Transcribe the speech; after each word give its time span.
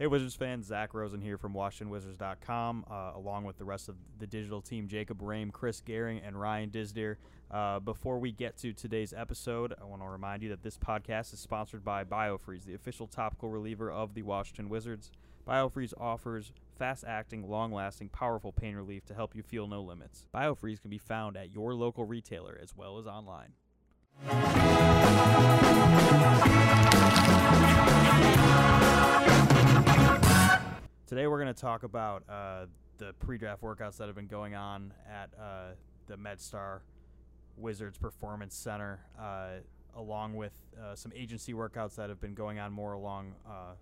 Hey, 0.00 0.06
Wizards 0.06 0.34
fans, 0.34 0.66
Zach 0.66 0.94
Rosen 0.94 1.20
here 1.20 1.36
from 1.36 1.52
WashingtonWizards.com, 1.52 2.86
uh, 2.90 3.12
along 3.16 3.44
with 3.44 3.58
the 3.58 3.66
rest 3.66 3.90
of 3.90 3.96
the 4.18 4.26
digital 4.26 4.62
team, 4.62 4.88
Jacob 4.88 5.20
Rame, 5.20 5.50
Chris 5.50 5.82
Gehring, 5.86 6.26
and 6.26 6.40
Ryan 6.40 6.70
Disdeer. 6.70 7.16
Uh, 7.50 7.80
before 7.80 8.18
we 8.18 8.32
get 8.32 8.56
to 8.56 8.72
today's 8.72 9.12
episode, 9.12 9.74
I 9.78 9.84
want 9.84 10.00
to 10.00 10.08
remind 10.08 10.42
you 10.42 10.48
that 10.48 10.62
this 10.62 10.78
podcast 10.78 11.34
is 11.34 11.40
sponsored 11.40 11.84
by 11.84 12.04
BioFreeze, 12.04 12.64
the 12.64 12.72
official 12.72 13.08
topical 13.08 13.50
reliever 13.50 13.90
of 13.90 14.14
the 14.14 14.22
Washington 14.22 14.70
Wizards. 14.70 15.10
BioFreeze 15.46 15.92
offers 16.00 16.54
fast-acting, 16.78 17.46
long-lasting, 17.46 18.08
powerful 18.08 18.52
pain 18.52 18.76
relief 18.76 19.04
to 19.04 19.14
help 19.14 19.36
you 19.36 19.42
feel 19.42 19.66
no 19.66 19.82
limits. 19.82 20.24
BioFreeze 20.34 20.80
can 20.80 20.88
be 20.88 20.96
found 20.96 21.36
at 21.36 21.52
your 21.52 21.74
local 21.74 22.06
retailer 22.06 22.58
as 22.62 22.74
well 22.74 22.96
as 22.96 23.06
online. 23.06 23.52
Today 31.10 31.26
we're 31.26 31.42
going 31.42 31.52
to 31.52 31.60
talk 31.60 31.82
about 31.82 32.22
uh, 32.28 32.66
the 32.98 33.12
pre-draft 33.14 33.62
workouts 33.62 33.96
that 33.96 34.06
have 34.06 34.14
been 34.14 34.28
going 34.28 34.54
on 34.54 34.92
at 35.10 35.28
uh, 35.36 35.70
the 36.06 36.14
MedStar 36.14 36.82
Wizards 37.56 37.98
Performance 37.98 38.54
Center, 38.54 39.00
uh, 39.18 39.54
along 39.96 40.36
with 40.36 40.52
uh, 40.80 40.94
some 40.94 41.12
agency 41.16 41.52
workouts 41.52 41.96
that 41.96 42.10
have 42.10 42.20
been 42.20 42.34
going 42.34 42.60
on 42.60 42.72
more 42.72 42.92
along 42.92 43.34
uh, 43.44 43.72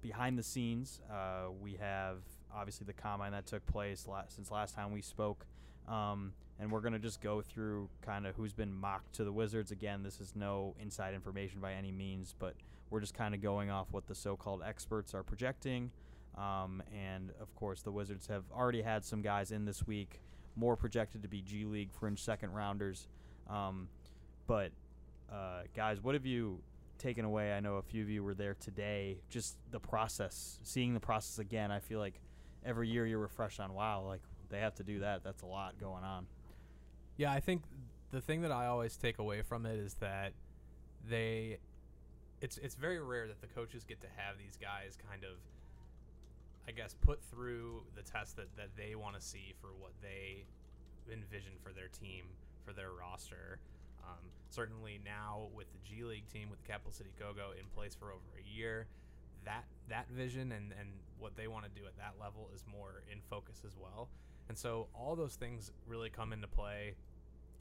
behind 0.00 0.38
the 0.38 0.42
scenes. 0.42 1.02
Uh, 1.12 1.50
we 1.60 1.74
have 1.74 2.20
obviously 2.56 2.86
the 2.86 2.94
combine 2.94 3.32
that 3.32 3.44
took 3.44 3.66
place 3.66 4.06
la- 4.08 4.22
since 4.28 4.50
last 4.50 4.74
time 4.74 4.90
we 4.90 5.02
spoke. 5.02 5.44
Um, 5.86 6.32
and 6.58 6.72
we're 6.72 6.80
going 6.80 6.94
to 6.94 6.98
just 6.98 7.20
go 7.20 7.42
through 7.42 7.90
kind 8.00 8.26
of 8.26 8.34
who's 8.34 8.54
been 8.54 8.72
mocked 8.72 9.12
to 9.16 9.24
the 9.24 9.32
Wizards. 9.32 9.72
Again, 9.72 10.02
this 10.02 10.22
is 10.22 10.32
no 10.34 10.74
inside 10.80 11.12
information 11.12 11.60
by 11.60 11.74
any 11.74 11.92
means, 11.92 12.34
but 12.38 12.54
we're 12.88 13.00
just 13.00 13.12
kind 13.12 13.34
of 13.34 13.42
going 13.42 13.68
off 13.68 13.88
what 13.90 14.06
the 14.06 14.14
so 14.14 14.38
called 14.38 14.62
experts 14.66 15.12
are 15.12 15.22
projecting. 15.22 15.90
Um, 16.38 16.82
and 16.94 17.32
of 17.40 17.54
course, 17.56 17.82
the 17.82 17.90
Wizards 17.90 18.26
have 18.28 18.44
already 18.54 18.82
had 18.82 19.04
some 19.04 19.22
guys 19.22 19.50
in 19.50 19.64
this 19.64 19.86
week, 19.86 20.20
more 20.56 20.76
projected 20.76 21.22
to 21.22 21.28
be 21.28 21.42
G 21.42 21.64
League 21.64 21.90
fringe 21.92 22.22
second 22.22 22.52
rounders. 22.52 23.08
Um, 23.48 23.88
but, 24.46 24.70
uh, 25.32 25.62
guys, 25.74 26.02
what 26.02 26.14
have 26.14 26.26
you 26.26 26.60
taken 26.98 27.24
away? 27.24 27.52
I 27.52 27.60
know 27.60 27.76
a 27.76 27.82
few 27.82 28.02
of 28.02 28.10
you 28.10 28.22
were 28.22 28.34
there 28.34 28.54
today. 28.54 29.18
Just 29.28 29.56
the 29.70 29.80
process, 29.80 30.58
seeing 30.62 30.94
the 30.94 31.00
process 31.00 31.38
again, 31.38 31.70
I 31.70 31.80
feel 31.80 31.98
like 31.98 32.20
every 32.64 32.88
year 32.88 33.06
you're 33.06 33.18
refreshed 33.18 33.60
on, 33.60 33.74
wow, 33.74 34.04
like 34.06 34.20
they 34.48 34.60
have 34.60 34.74
to 34.76 34.84
do 34.84 35.00
that. 35.00 35.24
That's 35.24 35.42
a 35.42 35.46
lot 35.46 35.78
going 35.80 36.04
on. 36.04 36.26
Yeah, 37.16 37.32
I 37.32 37.40
think 37.40 37.62
the 38.10 38.20
thing 38.20 38.42
that 38.42 38.52
I 38.52 38.66
always 38.66 38.96
take 38.96 39.18
away 39.18 39.42
from 39.42 39.66
it 39.66 39.78
is 39.78 39.94
that 39.94 40.32
they 41.08 41.58
it's 42.40 42.58
it's 42.58 42.74
very 42.74 43.00
rare 43.00 43.26
that 43.26 43.40
the 43.40 43.46
coaches 43.48 43.84
get 43.84 44.00
to 44.00 44.06
have 44.16 44.38
these 44.38 44.56
guys 44.60 44.96
kind 45.10 45.24
of 45.24 45.36
I 46.68 46.70
guess 46.70 46.94
put 47.00 47.24
through 47.24 47.82
the 47.96 48.02
test 48.02 48.36
that, 48.36 48.54
that 48.56 48.68
they 48.76 48.94
want 48.94 49.16
to 49.16 49.22
see 49.22 49.54
for 49.58 49.68
what 49.78 49.92
they 50.02 50.44
envision 51.10 51.52
for 51.62 51.72
their 51.72 51.88
team, 51.88 52.26
for 52.66 52.74
their 52.74 52.90
roster. 52.92 53.58
Um, 54.04 54.28
certainly 54.50 55.00
now 55.02 55.48
with 55.54 55.66
the 55.72 55.78
G 55.82 56.04
League 56.04 56.28
team 56.28 56.50
with 56.50 56.60
the 56.60 56.68
Capital 56.68 56.92
City 56.92 57.10
Go-Go 57.18 57.52
in 57.58 57.64
place 57.74 57.94
for 57.94 58.12
over 58.12 58.36
a 58.38 58.56
year, 58.56 58.86
that 59.44 59.64
that 59.88 60.10
vision 60.10 60.52
and, 60.52 60.74
and 60.78 60.90
what 61.18 61.36
they 61.36 61.48
want 61.48 61.64
to 61.64 61.70
do 61.70 61.86
at 61.86 61.96
that 61.96 62.14
level 62.20 62.50
is 62.54 62.64
more 62.70 63.02
in 63.10 63.20
focus 63.30 63.62
as 63.66 63.72
well. 63.80 64.10
And 64.50 64.56
so 64.56 64.88
all 64.94 65.16
those 65.16 65.36
things 65.36 65.72
really 65.86 66.10
come 66.10 66.32
into 66.34 66.48
play 66.48 66.94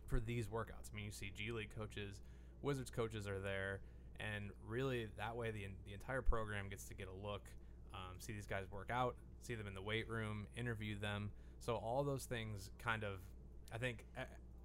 for 0.08 0.20
these 0.20 0.48
workouts. 0.48 0.92
I 0.92 0.96
mean, 0.96 1.06
you 1.06 1.12
see 1.12 1.32
G 1.36 1.52
League 1.52 1.72
coaches, 1.78 2.22
Wizards 2.62 2.90
coaches 2.90 3.28
are 3.28 3.40
there, 3.40 3.80
and 4.20 4.52
really 4.68 5.08
that 5.18 5.36
way 5.36 5.52
the 5.52 5.68
the 5.86 5.94
entire 5.94 6.22
program 6.22 6.68
gets 6.70 6.86
to 6.86 6.94
get 6.94 7.08
a 7.08 7.28
look, 7.28 7.44
um, 7.98 8.16
see 8.20 8.34
these 8.34 8.46
guys 8.46 8.66
work 8.72 8.90
out, 8.92 9.16
see 9.42 9.56
them 9.56 9.68
in 9.68 9.74
the 9.74 9.82
weight 9.82 10.08
room, 10.08 10.46
interview 10.56 10.98
them. 11.00 11.32
So 11.60 11.76
all 11.76 12.04
those 12.04 12.26
things 12.26 12.70
kind 12.78 13.04
of, 13.04 13.20
I 13.74 13.78
think 13.78 14.06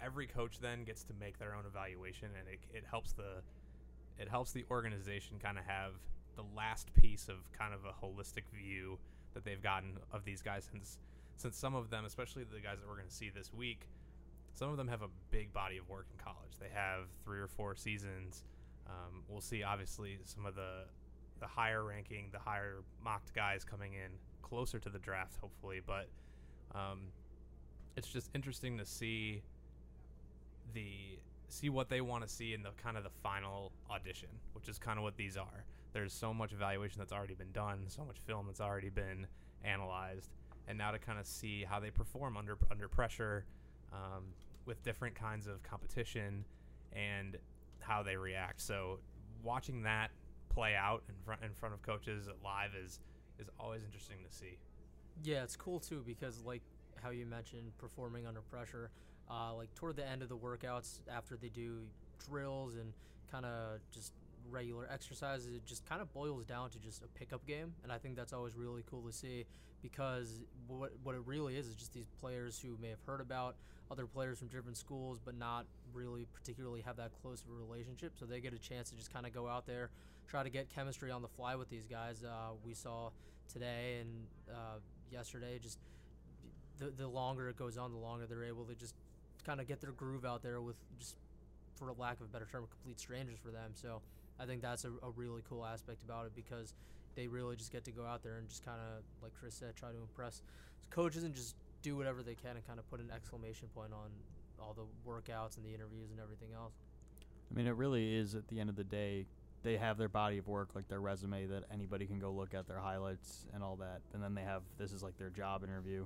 every 0.01 0.27
coach 0.27 0.59
then 0.59 0.83
gets 0.83 1.03
to 1.05 1.13
make 1.19 1.39
their 1.39 1.55
own 1.55 1.65
evaluation, 1.65 2.29
and 2.37 2.47
it, 2.47 2.59
it 2.73 2.83
helps 2.89 3.13
the 3.13 3.41
it 4.19 4.29
helps 4.29 4.51
the 4.51 4.63
organization 4.69 5.37
kind 5.41 5.57
of 5.57 5.65
have 5.65 5.93
the 6.35 6.43
last 6.55 6.93
piece 6.93 7.29
of 7.29 7.37
kind 7.57 7.73
of 7.73 7.79
a 7.85 8.05
holistic 8.05 8.43
view 8.53 8.99
that 9.33 9.43
they've 9.43 9.63
gotten 9.63 9.97
of 10.11 10.23
these 10.23 10.41
guys 10.41 10.69
since 10.71 10.99
since 11.37 11.57
some 11.57 11.73
of 11.73 11.89
them, 11.89 12.05
especially 12.05 12.43
the 12.43 12.59
guys 12.59 12.77
that 12.79 12.87
we're 12.87 12.95
going 12.95 13.07
to 13.07 13.13
see 13.13 13.31
this 13.33 13.51
week, 13.51 13.87
some 14.53 14.69
of 14.69 14.77
them 14.77 14.87
have 14.87 15.01
a 15.01 15.09
big 15.31 15.51
body 15.51 15.77
of 15.77 15.89
work 15.89 16.05
in 16.11 16.23
college. 16.23 16.59
They 16.59 16.69
have 16.73 17.05
three 17.25 17.39
or 17.39 17.47
four 17.47 17.75
seasons. 17.75 18.43
Um, 18.87 19.23
we'll 19.27 19.41
see, 19.41 19.63
obviously, 19.63 20.19
some 20.23 20.45
of 20.45 20.55
the 20.55 20.83
the 21.43 21.47
higher 21.47 21.83
ranking, 21.83 22.29
the 22.31 22.39
higher 22.39 22.77
mocked 23.03 23.33
guys 23.33 23.65
coming 23.65 23.93
in 23.93 24.11
closer 24.41 24.79
to 24.79 24.89
the 24.89 24.99
draft, 24.99 25.35
hopefully. 25.41 25.81
But 25.85 26.07
um, 26.73 27.01
it's 27.97 28.07
just 28.07 28.29
interesting 28.33 28.77
to 28.77 28.85
see 28.85 29.43
the 30.73 31.19
see 31.49 31.69
what 31.69 31.89
they 31.89 31.99
want 31.99 32.25
to 32.25 32.29
see 32.29 32.53
in 32.53 32.63
the 32.63 32.71
kind 32.81 32.95
of 32.95 33.03
the 33.03 33.11
final 33.21 33.73
audition, 33.91 34.29
which 34.53 34.69
is 34.69 34.79
kind 34.79 34.97
of 34.97 35.03
what 35.03 35.17
these 35.17 35.35
are. 35.35 35.65
There's 35.91 36.13
so 36.13 36.33
much 36.33 36.53
evaluation 36.53 36.99
that's 36.99 37.11
already 37.11 37.35
been 37.35 37.51
done, 37.51 37.83
so 37.87 38.05
much 38.05 38.17
film 38.25 38.47
that's 38.47 38.61
already 38.61 38.89
been 38.89 39.27
analyzed, 39.65 40.31
and 40.69 40.77
now 40.77 40.91
to 40.91 40.97
kind 40.97 41.19
of 41.19 41.27
see 41.27 41.65
how 41.69 41.81
they 41.81 41.91
perform 41.91 42.37
under 42.37 42.57
under 42.71 42.87
pressure 42.87 43.43
um, 43.91 44.23
with 44.65 44.81
different 44.81 45.13
kinds 45.13 45.45
of 45.45 45.61
competition 45.61 46.45
and 46.93 47.37
how 47.79 48.01
they 48.01 48.15
react. 48.15 48.61
So 48.61 48.99
watching 49.43 49.83
that 49.83 50.09
play 50.53 50.75
out 50.75 51.03
in 51.09 51.15
front 51.25 51.41
in 51.43 51.53
front 51.53 51.73
of 51.73 51.81
coaches 51.81 52.27
live 52.43 52.71
is 52.75 52.99
is 53.39 53.49
always 53.59 53.83
interesting 53.83 54.17
to 54.27 54.35
see. 54.35 54.57
Yeah, 55.23 55.43
it's 55.43 55.55
cool 55.55 55.79
too 55.79 56.03
because 56.05 56.43
like 56.43 56.61
how 57.01 57.09
you 57.09 57.25
mentioned 57.25 57.71
performing 57.77 58.25
under 58.25 58.41
pressure, 58.41 58.89
uh, 59.29 59.53
like 59.53 59.73
toward 59.75 59.95
the 59.95 60.07
end 60.07 60.21
of 60.21 60.29
the 60.29 60.37
workouts 60.37 60.99
after 61.11 61.35
they 61.35 61.49
do 61.49 61.81
drills 62.29 62.75
and 62.75 62.93
kind 63.31 63.45
of 63.45 63.79
just 63.91 64.13
regular 64.49 64.87
exercises, 64.91 65.47
it 65.47 65.65
just 65.65 65.85
kind 65.85 66.01
of 66.01 66.13
boils 66.13 66.45
down 66.45 66.69
to 66.69 66.79
just 66.79 67.03
a 67.03 67.07
pickup 67.07 67.45
game, 67.45 67.73
and 67.83 67.91
I 67.91 67.97
think 67.97 68.15
that's 68.15 68.33
always 68.33 68.55
really 68.55 68.83
cool 68.89 69.01
to 69.03 69.11
see 69.11 69.45
because 69.81 70.43
what 70.67 70.91
what 71.03 71.15
it 71.15 71.21
really 71.25 71.57
is 71.57 71.67
is 71.67 71.75
just 71.75 71.93
these 71.93 72.07
players 72.19 72.59
who 72.59 72.77
may 72.81 72.89
have 72.89 73.01
heard 73.05 73.21
about 73.21 73.55
other 73.91 74.05
players 74.07 74.39
from 74.39 74.47
different 74.47 74.77
schools, 74.77 75.19
but 75.23 75.37
not 75.37 75.65
really 75.93 76.25
particularly 76.33 76.81
have 76.81 76.97
that 76.97 77.11
close 77.21 77.43
of 77.43 77.51
a 77.51 77.55
relationship. 77.55 78.13
So 78.19 78.25
they 78.25 78.39
get 78.39 78.53
a 78.53 78.59
chance 78.59 78.89
to 78.89 78.95
just 78.95 79.13
kind 79.13 79.25
of 79.25 79.33
go 79.33 79.47
out 79.47 79.65
there, 79.65 79.89
try 80.27 80.43
to 80.43 80.49
get 80.49 80.69
chemistry 80.69 81.11
on 81.11 81.21
the 81.21 81.27
fly 81.27 81.55
with 81.55 81.69
these 81.69 81.85
guys. 81.85 82.23
Uh, 82.23 82.53
we 82.65 82.73
saw 82.73 83.11
today 83.51 83.99
and 84.01 84.09
uh, 84.49 84.79
yesterday, 85.11 85.59
just 85.61 85.77
the 86.79 86.91
the 86.97 87.07
longer 87.07 87.49
it 87.49 87.57
goes 87.57 87.77
on, 87.77 87.91
the 87.91 87.99
longer 87.99 88.25
they're 88.25 88.45
able 88.45 88.65
to 88.65 88.75
just 88.75 88.95
kind 89.45 89.59
of 89.59 89.67
get 89.67 89.81
their 89.81 89.91
groove 89.91 90.25
out 90.25 90.41
there 90.41 90.61
with 90.61 90.77
just, 90.97 91.17
for 91.75 91.93
lack 91.97 92.19
of 92.19 92.21
a 92.21 92.29
better 92.29 92.47
term, 92.51 92.65
complete 92.71 92.99
strangers 92.99 93.37
for 93.43 93.51
them. 93.51 93.71
So 93.73 94.01
I 94.39 94.45
think 94.45 94.61
that's 94.61 94.85
a, 94.85 94.89
a 95.03 95.11
really 95.15 95.41
cool 95.49 95.65
aspect 95.65 96.01
about 96.03 96.25
it 96.25 96.31
because 96.35 96.73
they 97.15 97.27
really 97.27 97.55
just 97.55 97.71
get 97.71 97.83
to 97.83 97.91
go 97.91 98.05
out 98.05 98.23
there 98.23 98.37
and 98.37 98.47
just 98.47 98.65
kind 98.65 98.79
of, 98.79 99.03
like 99.21 99.33
Chris 99.39 99.53
said, 99.53 99.75
try 99.75 99.89
to 99.89 99.97
impress 99.97 100.41
coaches 100.89 101.23
and 101.23 101.35
just 101.35 101.55
do 101.83 101.95
whatever 101.95 102.23
they 102.23 102.33
can 102.33 102.55
and 102.55 102.65
kind 102.65 102.79
of 102.79 102.89
put 102.89 102.99
an 102.99 103.11
exclamation 103.13 103.67
point 103.75 103.91
on 103.93 104.09
all 104.59 104.73
the 104.73 105.09
workouts 105.09 105.57
and 105.57 105.65
the 105.65 105.73
interviews 105.73 106.09
and 106.09 106.19
everything 106.19 106.49
else. 106.55 106.73
I 107.51 107.55
mean, 107.55 107.67
it 107.67 107.75
really 107.75 108.15
is 108.15 108.33
at 108.33 108.47
the 108.47 108.59
end 108.59 108.69
of 108.69 108.75
the 108.75 108.83
day, 108.83 109.27
they 109.61 109.77
have 109.77 109.97
their 109.97 110.09
body 110.09 110.39
of 110.39 110.47
work, 110.47 110.69
like 110.75 110.87
their 110.87 110.99
resume 110.99 111.45
that 111.47 111.63
anybody 111.71 112.05
can 112.05 112.19
go 112.19 112.31
look 112.31 112.53
at, 112.53 112.67
their 112.67 112.79
highlights 112.79 113.45
and 113.53 113.63
all 113.63 113.75
that. 113.77 114.01
And 114.13 114.23
then 114.23 114.33
they 114.33 114.41
have 114.41 114.63
this 114.77 114.91
is 114.91 115.03
like 115.03 115.17
their 115.17 115.29
job 115.29 115.63
interview. 115.63 116.05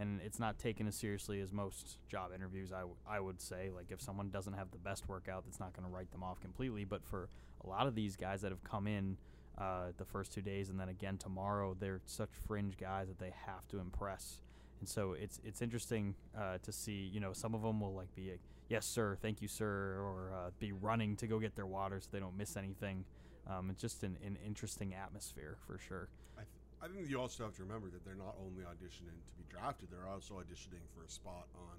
And 0.00 0.20
it's 0.24 0.38
not 0.38 0.58
taken 0.58 0.86
as 0.86 0.94
seriously 0.94 1.40
as 1.40 1.52
most 1.52 1.98
job 2.08 2.30
interviews, 2.34 2.72
I, 2.72 2.80
w- 2.80 2.96
I 3.08 3.18
would 3.18 3.40
say. 3.40 3.70
Like, 3.74 3.90
if 3.90 4.00
someone 4.00 4.30
doesn't 4.30 4.52
have 4.52 4.70
the 4.70 4.78
best 4.78 5.08
workout, 5.08 5.44
that's 5.44 5.58
not 5.58 5.72
going 5.72 5.88
to 5.88 5.92
write 5.92 6.12
them 6.12 6.22
off 6.22 6.40
completely. 6.40 6.84
But 6.84 7.04
for 7.04 7.28
a 7.64 7.68
lot 7.68 7.88
of 7.88 7.96
these 7.96 8.14
guys 8.14 8.42
that 8.42 8.52
have 8.52 8.62
come 8.62 8.86
in 8.86 9.16
uh, 9.56 9.86
the 9.96 10.04
first 10.04 10.32
two 10.32 10.42
days 10.42 10.68
and 10.68 10.78
then 10.78 10.88
again 10.88 11.18
tomorrow, 11.18 11.76
they're 11.78 12.00
such 12.06 12.30
fringe 12.46 12.76
guys 12.76 13.08
that 13.08 13.18
they 13.18 13.32
have 13.46 13.66
to 13.68 13.80
impress 13.80 14.36
and 14.80 14.88
so 14.88 15.12
it's 15.12 15.40
it's 15.44 15.62
interesting 15.62 16.14
uh, 16.36 16.58
to 16.62 16.72
see. 16.72 17.10
You 17.12 17.20
know, 17.20 17.32
some 17.32 17.54
of 17.54 17.62
them 17.62 17.80
will 17.80 17.94
like 17.94 18.14
be, 18.14 18.30
a, 18.30 18.38
"Yes, 18.68 18.86
sir, 18.86 19.16
thank 19.20 19.42
you, 19.42 19.48
sir," 19.48 19.98
or 20.00 20.32
uh, 20.34 20.50
be 20.58 20.72
running 20.72 21.16
to 21.16 21.26
go 21.26 21.38
get 21.38 21.56
their 21.56 21.66
water 21.66 22.00
so 22.00 22.08
they 22.12 22.20
don't 22.20 22.36
miss 22.36 22.56
anything. 22.56 23.04
Um, 23.46 23.70
it's 23.70 23.80
just 23.80 24.02
an, 24.02 24.16
an 24.24 24.36
interesting 24.44 24.94
atmosphere 24.94 25.56
for 25.66 25.78
sure. 25.78 26.08
I, 26.36 26.42
th- 26.42 26.82
I 26.82 26.94
think 26.94 27.08
you 27.08 27.20
also 27.20 27.44
have 27.44 27.54
to 27.56 27.62
remember 27.62 27.88
that 27.90 28.04
they're 28.04 28.14
not 28.14 28.36
only 28.44 28.62
auditioning 28.62 29.18
to 29.24 29.34
be 29.36 29.44
drafted; 29.48 29.88
they're 29.90 30.08
also 30.08 30.34
auditioning 30.34 30.84
for 30.94 31.04
a 31.04 31.10
spot 31.10 31.46
on 31.54 31.78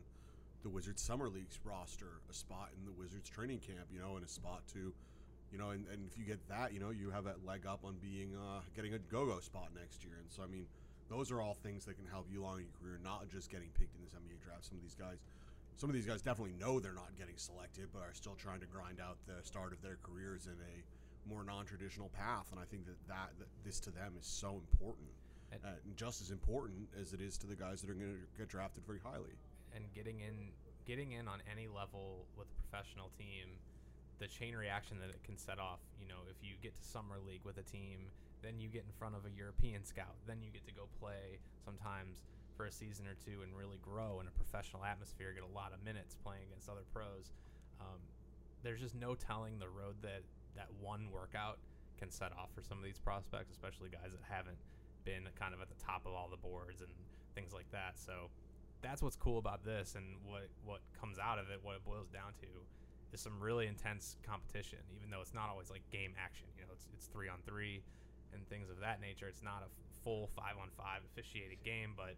the 0.63 0.69
Wizards 0.69 1.01
Summer 1.01 1.29
League's 1.29 1.59
roster, 1.63 2.19
a 2.29 2.33
spot 2.33 2.69
in 2.77 2.85
the 2.85 2.91
Wizards 2.91 3.29
training 3.29 3.59
camp, 3.59 3.87
you 3.93 3.99
know, 3.99 4.15
and 4.15 4.25
a 4.25 4.27
spot 4.27 4.61
to, 4.73 4.93
you 5.51 5.57
know, 5.57 5.69
and, 5.69 5.85
and 5.91 6.05
if 6.05 6.17
you 6.17 6.25
get 6.25 6.39
that, 6.49 6.73
you 6.73 6.79
know, 6.79 6.89
you 6.89 7.09
have 7.11 7.23
that 7.23 7.45
leg 7.45 7.65
up 7.65 7.85
on 7.85 7.95
being 8.01 8.35
uh, 8.35 8.59
getting 8.75 8.93
a 8.93 8.99
go-go 8.99 9.39
spot 9.39 9.69
next 9.73 10.03
year. 10.03 10.15
And 10.19 10.29
so, 10.29 10.43
I 10.43 10.47
mean, 10.47 10.65
those 11.09 11.31
are 11.31 11.41
all 11.41 11.53
things 11.55 11.85
that 11.85 11.95
can 11.95 12.05
help 12.05 12.27
you 12.31 12.41
along 12.43 12.59
your 12.61 12.73
career, 12.81 12.99
not 13.03 13.27
just 13.29 13.49
getting 13.49 13.69
picked 13.77 13.95
in 13.95 14.01
this 14.03 14.13
NBA 14.13 14.39
draft. 14.45 14.65
Some 14.65 14.77
of 14.77 14.83
these 14.83 14.95
guys, 14.95 15.17
some 15.75 15.89
of 15.89 15.95
these 15.95 16.05
guys 16.05 16.21
definitely 16.21 16.53
know 16.59 16.79
they're 16.79 16.93
not 16.93 17.11
getting 17.17 17.37
selected, 17.37 17.87
but 17.93 18.01
are 18.01 18.13
still 18.13 18.35
trying 18.35 18.59
to 18.61 18.67
grind 18.67 18.99
out 19.01 19.17
the 19.25 19.41
start 19.43 19.73
of 19.73 19.81
their 19.81 19.97
careers 20.03 20.45
in 20.45 20.53
a 20.61 20.75
more 21.29 21.43
non-traditional 21.43 22.09
path, 22.09 22.47
and 22.51 22.59
I 22.59 22.65
think 22.65 22.85
that, 22.85 22.97
that, 23.07 23.29
that 23.39 23.47
this 23.65 23.79
to 23.81 23.91
them 23.91 24.13
is 24.19 24.25
so 24.25 24.61
important, 24.71 25.09
And- 25.51 25.61
uh, 25.65 25.77
and 25.85 25.95
just 25.97 26.21
as 26.21 26.31
important 26.31 26.87
as 26.99 27.13
it 27.13 27.21
is 27.21 27.37
to 27.39 27.47
the 27.47 27.55
guys 27.55 27.81
that 27.81 27.89
are 27.89 27.93
going 27.97 28.13
to 28.13 28.25
get 28.37 28.47
drafted 28.49 28.85
very 28.85 28.99
highly. 29.03 29.33
and 29.75 29.85
getting 29.93 30.21
in 30.21 30.49
getting 30.87 31.11
in 31.11 31.27
on 31.27 31.37
any 31.51 31.67
level 31.67 32.25
with 32.35 32.47
a 32.49 32.57
professional 32.65 33.11
team 33.19 33.45
the 34.17 34.25
chain 34.27 34.55
reaction 34.55 34.97
that 34.97 35.09
it 35.13 35.21
can 35.23 35.37
set 35.37 35.59
off 35.59 35.77
you 36.01 36.07
know 36.07 36.17
if 36.29 36.37
you 36.41 36.55
summer 36.89 37.17
league 37.25 37.45
with 37.45 37.57
a 37.57 37.63
team 37.63 38.09
then 38.41 38.59
you 38.59 38.69
get 38.69 38.83
in 38.83 38.93
front 38.97 39.15
of 39.15 39.25
a 39.25 39.31
european 39.37 39.85
scout 39.85 40.15
then 40.25 40.41
you 40.41 40.49
get 40.51 40.65
to 40.65 40.73
go 40.73 40.89
play 40.99 41.37
sometimes 41.63 42.25
for 42.59 42.67
a 42.67 42.71
season 42.75 43.07
or 43.07 43.15
two 43.23 43.39
and 43.39 43.55
really 43.55 43.79
grow 43.79 44.19
in 44.19 44.27
a 44.27 44.35
professional 44.35 44.83
atmosphere 44.83 45.31
get 45.31 45.47
a 45.47 45.55
lot 45.55 45.71
of 45.71 45.79
minutes 45.79 46.19
playing 46.19 46.43
against 46.51 46.67
other 46.67 46.83
pros. 46.91 47.31
Um, 47.79 48.03
there's 48.67 48.83
just 48.83 48.99
no 48.99 49.15
telling 49.15 49.63
the 49.63 49.71
road 49.71 49.95
that 50.03 50.27
that 50.59 50.67
one 50.83 51.07
workout 51.07 51.55
can 51.95 52.11
set 52.11 52.35
off 52.35 52.51
for 52.51 52.59
some 52.59 52.75
of 52.75 52.83
these 52.83 52.99
prospects 52.99 53.47
especially 53.47 53.87
guys 53.87 54.11
that 54.11 54.19
haven't 54.27 54.59
been 55.07 55.23
kind 55.39 55.55
of 55.55 55.63
at 55.63 55.71
the 55.71 55.79
top 55.79 56.03
of 56.03 56.11
all 56.11 56.27
the 56.27 56.35
boards 56.43 56.83
and 56.83 56.91
things 57.31 57.55
like 57.55 57.71
that. 57.71 57.95
So 57.95 58.27
that's 58.83 58.99
what's 58.99 59.15
cool 59.15 59.39
about 59.39 59.63
this 59.63 59.95
and 59.95 60.19
what 60.27 60.51
what 60.67 60.83
comes 60.91 61.15
out 61.15 61.39
of 61.39 61.47
it 61.47 61.63
what 61.63 61.79
it 61.79 61.83
boils 61.87 62.11
down 62.11 62.35
to 62.43 62.47
is 63.15 63.23
some 63.23 63.39
really 63.39 63.67
intense 63.67 64.19
competition 64.27 64.79
even 64.91 65.07
though 65.09 65.19
it's 65.23 65.33
not 65.33 65.47
always 65.47 65.69
like 65.71 65.83
game 65.91 66.11
action 66.19 66.47
it's 66.79 66.87
it's 66.95 67.07
3 67.11 67.27
on 67.27 67.39
3 67.45 67.83
and 68.33 68.47
things 68.47 68.69
of 68.69 68.79
that 68.79 69.01
nature 69.01 69.27
it's 69.27 69.43
not 69.43 69.63
a 69.67 69.69
full 70.03 70.29
5 70.35 70.45
on 70.61 70.69
5 70.77 71.01
officiated 71.11 71.59
game 71.63 71.91
but 71.95 72.15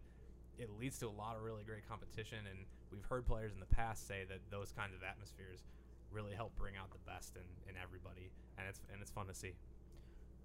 it 0.58 0.70
leads 0.78 0.98
to 0.98 1.08
a 1.08 1.16
lot 1.16 1.34
of 1.34 1.42
really 1.42 1.64
great 1.64 1.86
competition 1.88 2.38
and 2.48 2.62
we've 2.92 3.04
heard 3.04 3.26
players 3.26 3.52
in 3.52 3.60
the 3.60 3.74
past 3.74 4.06
say 4.06 4.24
that 4.28 4.38
those 4.50 4.70
kinds 4.70 4.94
of 4.94 5.02
atmospheres 5.02 5.64
really 6.12 6.34
help 6.34 6.54
bring 6.56 6.76
out 6.76 6.90
the 6.92 7.02
best 7.10 7.34
in, 7.36 7.42
in 7.70 7.74
everybody 7.82 8.30
and 8.58 8.68
it's 8.68 8.80
and 8.92 9.00
it's 9.02 9.10
fun 9.10 9.26
to 9.26 9.34
see 9.34 9.54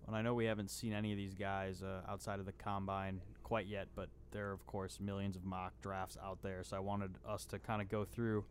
And 0.08 0.16
I 0.16 0.22
know 0.22 0.34
we 0.34 0.46
haven't 0.46 0.72
seen 0.72 0.94
any 0.94 1.12
of 1.12 1.18
these 1.18 1.34
guys 1.34 1.84
uh, 1.84 2.02
outside 2.10 2.40
of 2.40 2.46
the 2.46 2.54
combine 2.54 3.20
quite 3.44 3.68
yet, 3.68 3.88
but 3.94 4.08
there 4.32 4.48
are, 4.50 4.54
of 4.54 4.66
course, 4.66 5.00
millions 5.02 5.36
of 5.36 5.44
mock 5.44 5.74
drafts 5.82 6.18
out 6.24 6.42
there. 6.42 6.64
So 6.64 6.78
I 6.78 6.80
wanted 6.80 7.12
us 7.28 7.46
to 7.48 7.60
kind 7.60 7.82
of 7.82 7.90
go 7.90 8.06
through 8.06 8.46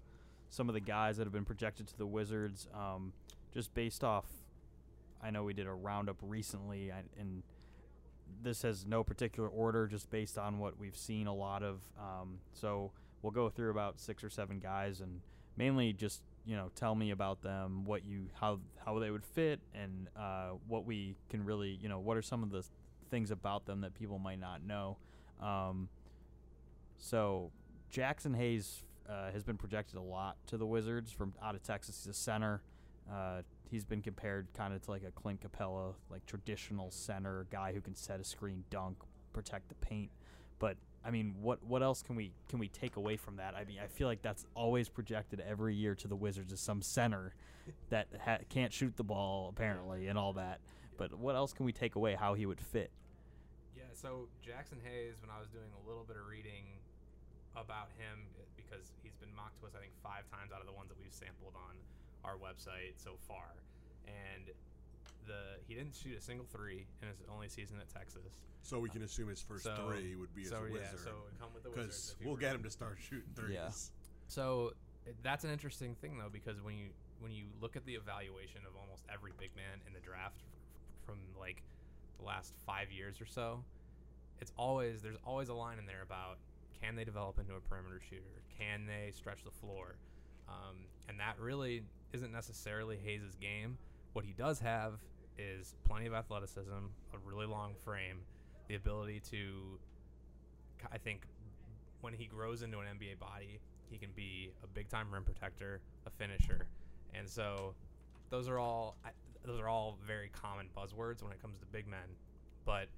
some 0.50 0.68
of 0.68 0.74
the 0.74 0.80
guys 0.80 1.16
that 1.16 1.24
have 1.24 1.32
been 1.32 1.44
projected 1.44 1.86
to 1.88 1.96
the 1.96 2.06
Wizards 2.06 2.68
um, 2.74 3.12
just 3.54 3.72
based 3.74 4.04
off. 4.04 4.26
I 5.22 5.30
know 5.30 5.44
we 5.44 5.54
did 5.54 5.66
a 5.66 5.72
roundup 5.72 6.16
recently, 6.22 6.92
and 7.18 7.42
this 8.42 8.62
has 8.62 8.86
no 8.86 9.02
particular 9.02 9.48
order, 9.48 9.86
just 9.86 10.10
based 10.10 10.38
on 10.38 10.58
what 10.58 10.78
we've 10.78 10.96
seen 10.96 11.26
a 11.26 11.34
lot 11.34 11.62
of. 11.62 11.80
Um, 11.98 12.38
so 12.52 12.92
we'll 13.22 13.32
go 13.32 13.48
through 13.48 13.70
about 13.70 14.00
six 14.00 14.22
or 14.22 14.30
seven 14.30 14.58
guys, 14.58 15.00
and 15.00 15.20
mainly 15.56 15.92
just 15.92 16.22
you 16.44 16.56
know 16.56 16.70
tell 16.74 16.94
me 16.94 17.10
about 17.10 17.42
them, 17.42 17.84
what 17.84 18.04
you 18.04 18.26
how 18.34 18.60
how 18.84 18.98
they 18.98 19.10
would 19.10 19.24
fit, 19.24 19.60
and 19.74 20.08
uh, 20.16 20.50
what 20.68 20.84
we 20.84 21.16
can 21.28 21.44
really 21.44 21.78
you 21.80 21.88
know 21.88 21.98
what 21.98 22.16
are 22.16 22.22
some 22.22 22.42
of 22.42 22.50
the 22.50 22.64
things 23.10 23.30
about 23.30 23.66
them 23.66 23.80
that 23.82 23.94
people 23.94 24.18
might 24.18 24.40
not 24.40 24.64
know. 24.64 24.96
Um, 25.40 25.88
so 26.98 27.50
Jaxson 27.92 28.36
Hayes 28.36 28.82
uh, 29.08 29.30
has 29.32 29.44
been 29.44 29.56
projected 29.56 29.96
a 29.96 30.02
lot 30.02 30.36
to 30.48 30.56
the 30.56 30.66
Wizards 30.66 31.12
from 31.12 31.34
out 31.42 31.54
of 31.54 31.62
Texas. 31.62 32.02
He's 32.04 32.10
a 32.10 32.14
center. 32.14 32.62
Uh, 33.12 33.42
he's 33.70 33.84
been 33.84 34.02
compared 34.02 34.48
kind 34.54 34.74
of 34.74 34.82
to 34.82 34.90
like 34.90 35.02
a 35.04 35.10
Clint 35.10 35.40
Capela, 35.40 35.94
like 36.10 36.24
traditional 36.26 36.90
center 36.90 37.46
guy 37.50 37.72
who 37.72 37.80
can 37.80 37.94
set 37.94 38.20
a 38.20 38.24
screen, 38.24 38.64
dunk, 38.70 38.98
protect 39.32 39.68
the 39.68 39.74
paint. 39.76 40.10
But 40.58 40.76
I 41.04 41.10
mean, 41.10 41.34
what 41.40 41.62
what 41.64 41.82
else 41.82 42.02
can 42.02 42.16
we 42.16 42.32
can 42.48 42.58
we 42.58 42.68
take 42.68 42.96
away 42.96 43.16
from 43.16 43.36
that? 43.36 43.54
I 43.54 43.64
mean, 43.64 43.78
I 43.82 43.86
feel 43.86 44.08
like 44.08 44.22
that's 44.22 44.44
always 44.54 44.88
projected 44.88 45.40
every 45.40 45.74
year 45.74 45.94
to 45.96 46.08
the 46.08 46.16
Wizards 46.16 46.52
as 46.52 46.60
some 46.60 46.82
center 46.82 47.34
that 47.90 48.08
ha- 48.24 48.38
can't 48.48 48.72
shoot 48.72 48.96
the 48.96 49.04
ball 49.04 49.48
apparently 49.48 50.08
and 50.08 50.18
all 50.18 50.32
that. 50.34 50.60
But 50.96 51.14
what 51.14 51.36
else 51.36 51.52
can 51.52 51.66
we 51.66 51.72
take 51.72 51.94
away 51.94 52.14
how 52.14 52.34
he 52.34 52.46
would 52.46 52.60
fit? 52.60 52.90
Yeah, 53.76 53.84
so 53.92 54.28
Jaxson 54.40 54.80
Hayes, 54.82 55.20
when 55.20 55.28
I 55.28 55.38
was 55.38 55.48
doing 55.48 55.68
a 55.76 55.88
little 55.88 56.04
bit 56.04 56.16
of 56.16 56.26
reading 56.26 56.80
about 57.54 57.92
him, 58.00 58.24
because 58.56 58.90
he's 59.04 59.14
been 59.20 59.28
mocked 59.36 59.60
to 59.60 59.66
us, 59.68 59.76
I 59.76 59.80
think, 59.80 59.92
five 60.02 60.24
times 60.32 60.52
out 60.52 60.60
of 60.60 60.66
the 60.66 60.72
ones 60.72 60.88
that 60.88 60.96
we've 60.96 61.12
sampled 61.12 61.52
on 61.52 61.76
our 62.26 62.34
website 62.36 62.96
so 62.96 63.12
far. 63.28 63.54
And 64.06 64.50
the 65.26 65.58
he 65.66 65.74
didn't 65.74 65.94
shoot 65.94 66.16
a 66.16 66.20
single 66.20 66.46
three 66.52 66.86
in 67.02 67.08
his 67.08 67.18
only 67.32 67.48
season 67.48 67.78
at 67.80 67.88
Texas. 67.88 68.38
So 68.62 68.78
we 68.80 68.88
can 68.90 69.02
assume 69.02 69.28
his 69.28 69.40
first 69.40 69.64
So- 69.64 69.88
three 69.88 70.16
would 70.16 70.34
be 70.34 70.42
as 70.42 70.48
so 70.48 70.64
a 70.64 70.68
yeah, 70.70 70.90
so 70.96 71.22
come 71.38 71.54
with 71.54 71.62
the 71.62 71.70
Wizards. 71.70 72.14
because 72.14 72.16
we'll 72.26 72.34
were- 72.34 72.40
get 72.40 72.54
him 72.54 72.62
to 72.64 72.70
start 72.70 72.98
shooting 73.00 73.30
threes. 73.34 73.52
Yeah. 73.54 73.70
So 74.28 74.72
that's 75.22 75.44
an 75.44 75.50
interesting 75.50 75.94
thing 75.94 76.18
though, 76.18 76.28
because 76.30 76.60
when 76.60 76.76
you 76.76 76.90
when 77.20 77.32
you 77.32 77.46
look 77.60 77.76
at 77.76 77.84
the 77.86 77.94
evaluation 77.94 78.60
of 78.66 78.76
almost 78.76 79.04
every 79.12 79.32
big 79.38 79.54
man 79.56 79.80
in 79.86 79.92
the 79.94 80.00
draft 80.00 80.36
f- 80.42 81.06
from 81.06 81.18
like 81.38 81.62
the 82.18 82.24
last 82.24 82.54
five 82.66 82.90
years 82.90 83.20
or 83.20 83.26
so, 83.26 83.64
it's 84.40 84.52
always 84.58 85.00
there's 85.02 85.16
always 85.24 85.48
a 85.48 85.54
line 85.54 85.78
in 85.78 85.86
there 85.86 86.02
about 86.02 86.38
can 86.80 86.94
they 86.94 87.04
develop 87.04 87.38
into 87.38 87.54
a 87.54 87.60
perimeter 87.60 88.00
shooter? 88.00 88.42
Can 88.58 88.84
they 88.86 89.10
stretch 89.12 89.42
the 89.44 89.50
floor? 89.50 89.96
Um, 90.48 90.86
and 91.08 91.18
that 91.20 91.38
really 91.40 91.82
isn't 92.12 92.32
necessarily 92.32 92.96
Hayes' 93.04 93.36
game. 93.40 93.78
What 94.12 94.24
he 94.24 94.32
does 94.32 94.60
have 94.60 94.94
is 95.38 95.74
plenty 95.84 96.06
of 96.06 96.14
athleticism, 96.14 96.70
a 96.70 97.18
really 97.24 97.46
long 97.46 97.74
frame, 97.84 98.20
the 98.68 98.74
ability 98.74 99.20
to, 99.30 99.78
I 100.90 100.98
think, 100.98 101.26
when 102.00 102.14
he 102.14 102.26
grows 102.26 102.62
into 102.62 102.78
an 102.78 102.86
NBA 102.86 103.18
body, 103.18 103.60
he 103.90 103.98
can 103.98 104.10
be 104.14 104.50
a 104.64 104.66
big 104.66 104.88
time 104.88 105.12
rim 105.12 105.24
protector, 105.24 105.80
a 106.06 106.10
finisher, 106.10 106.66
and 107.14 107.28
so 107.28 107.74
those 108.30 108.48
are 108.48 108.58
all 108.58 108.96
those 109.44 109.60
are 109.60 109.68
all 109.68 109.98
very 110.06 110.28
common 110.28 110.68
buzzwords 110.76 111.22
when 111.22 111.32
it 111.32 111.40
comes 111.40 111.58
to 111.58 111.66
big 111.66 111.86
men. 111.86 112.16
But 112.64 112.88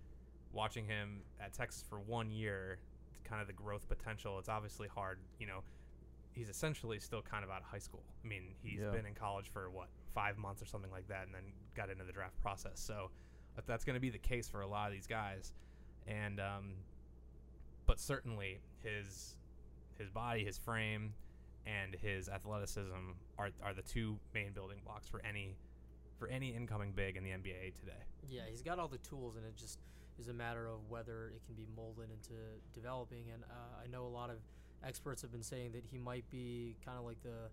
watching 0.53 0.87
him 0.87 1.21
at 1.41 1.53
Texas 1.53 1.85
for 1.89 2.01
one 2.01 2.31
year, 2.31 2.79
kind 3.25 3.41
of 3.43 3.47
the 3.47 3.53
growth 3.53 3.87
potential, 3.89 4.39
it's 4.39 4.49
obviously 4.49 4.89
hard. 4.89 5.19
You 5.39 5.47
know, 5.47 5.63
he's 6.33 6.49
essentially 6.49 6.99
still 6.99 7.23
kind 7.23 7.45
of 7.45 7.51
out 7.51 7.61
of 7.63 7.67
high 7.67 7.79
school. 7.79 8.03
I 8.25 8.29
mean, 8.29 8.55
he's 8.63 8.81
Yeah. 8.81 8.91
been 8.91 9.07
in 9.07 9.15
college 9.15 9.49
for 9.49 9.71
what 9.71 9.89
five 10.15 10.37
months 10.39 10.63
or 10.63 10.67
something 10.67 10.91
like 10.91 11.07
that, 11.09 11.27
and 11.27 11.35
then 11.35 11.53
got 11.75 11.91
into 11.91 12.05
the 12.05 12.13
draft 12.13 12.39
process. 12.41 12.81
So 12.81 13.11
if 13.57 13.67
that's 13.67 13.85
going 13.85 13.95
to 13.95 14.01
be 14.01 14.11
the 14.11 14.19
case 14.19 14.49
for 14.49 14.61
a 14.63 14.67
lot 14.67 14.87
of 14.89 14.93
these 14.93 15.07
guys, 15.07 15.53
and 16.07 16.41
um, 16.41 16.75
but 17.87 17.99
certainly 18.01 18.61
his 18.83 19.37
his 19.99 20.11
body, 20.11 20.45
his 20.45 20.59
frame, 20.59 21.15
and 21.67 21.95
his 21.95 22.29
athleticism 22.29 23.13
are 23.39 23.51
are 23.63 23.75
the 23.75 23.83
two 23.83 24.19
main 24.35 24.53
building 24.53 24.81
blocks 24.85 25.09
for 25.09 25.21
any 25.25 25.57
for 26.19 26.29
any 26.29 26.55
incoming 26.55 26.93
big 26.93 27.17
in 27.17 27.23
the 27.25 27.31
NBA 27.31 27.75
today. 27.79 28.03
Yeah, 28.29 28.43
he's 28.51 28.63
got 28.63 28.79
all 28.79 28.89
the 28.89 28.99
tools, 28.99 29.37
and 29.37 29.45
it 29.47 29.57
just 29.57 29.79
is 30.19 30.27
a 30.29 30.33
matter 30.33 30.67
of 30.67 30.89
whether 30.89 31.29
it 31.29 31.45
can 31.47 31.55
be 31.55 31.65
molded 31.77 32.11
into 32.11 32.35
developing. 32.73 33.31
And 33.33 33.45
uh, 33.45 33.83
I 33.85 33.87
know 33.87 34.05
a 34.05 34.09
lot 34.09 34.31
of 34.31 34.39
experts 34.87 35.23
have 35.23 35.33
been 35.33 35.43
saying 35.43 35.73
that 35.73 35.85
he 35.91 35.99
might 35.99 36.29
be 36.31 36.77
kind 36.85 36.99
of 36.99 37.05
like 37.05 37.23
the 37.23 37.51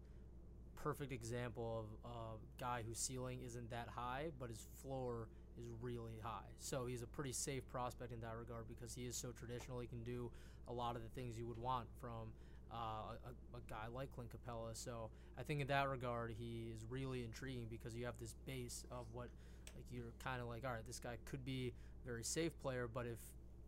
perfect 0.75 1.11
example 1.11 1.85
of 2.03 2.11
a 2.11 2.61
guy 2.61 2.83
whose 2.87 2.97
ceiling 2.97 3.39
isn't 3.45 3.69
that 3.71 3.87
high, 3.95 4.27
but 4.39 4.49
his 4.49 4.67
floor 4.81 5.27
is 5.57 5.71
really 5.81 6.19
high. 6.21 6.49
So 6.59 6.85
he's 6.85 7.01
a 7.01 7.07
pretty 7.07 7.31
safe 7.31 7.63
prospect 7.71 8.11
in 8.11 8.21
that 8.21 8.35
regard 8.37 8.65
because 8.67 8.93
he 8.93 9.05
is 9.05 9.15
so 9.15 9.29
traditional. 9.31 9.79
He 9.79 9.87
can 9.87 10.03
do 10.03 10.29
a 10.67 10.73
lot 10.73 10.95
of 10.95 11.01
the 11.01 11.09
things 11.09 11.37
you 11.37 11.47
would 11.47 11.57
want 11.57 11.87
from 11.99 12.31
uh, 12.71 13.15
a, 13.25 13.57
a 13.57 13.61
guy 13.69 13.87
like 13.93 14.11
Clint 14.13 14.29
Capela. 14.31 14.75
So 14.75 15.09
I 15.39 15.43
think 15.43 15.61
in 15.61 15.67
that 15.67 15.89
regard, 15.89 16.33
he 16.37 16.67
is 16.73 16.85
really 16.89 17.23
intriguing 17.23 17.67
because 17.69 17.95
you 17.95 18.05
have 18.05 18.15
this 18.19 18.35
base 18.45 18.83
of 18.91 19.05
what 19.13 19.29
like 19.75 19.85
you're 19.91 20.13
kind 20.23 20.41
of 20.41 20.47
like, 20.47 20.65
all 20.65 20.71
right, 20.71 20.85
this 20.87 20.99
guy 20.99 21.17
could 21.25 21.43
be 21.45 21.73
a 22.03 22.07
very 22.07 22.23
safe 22.23 22.51
player, 22.61 22.87
but 22.91 23.05
if 23.05 23.17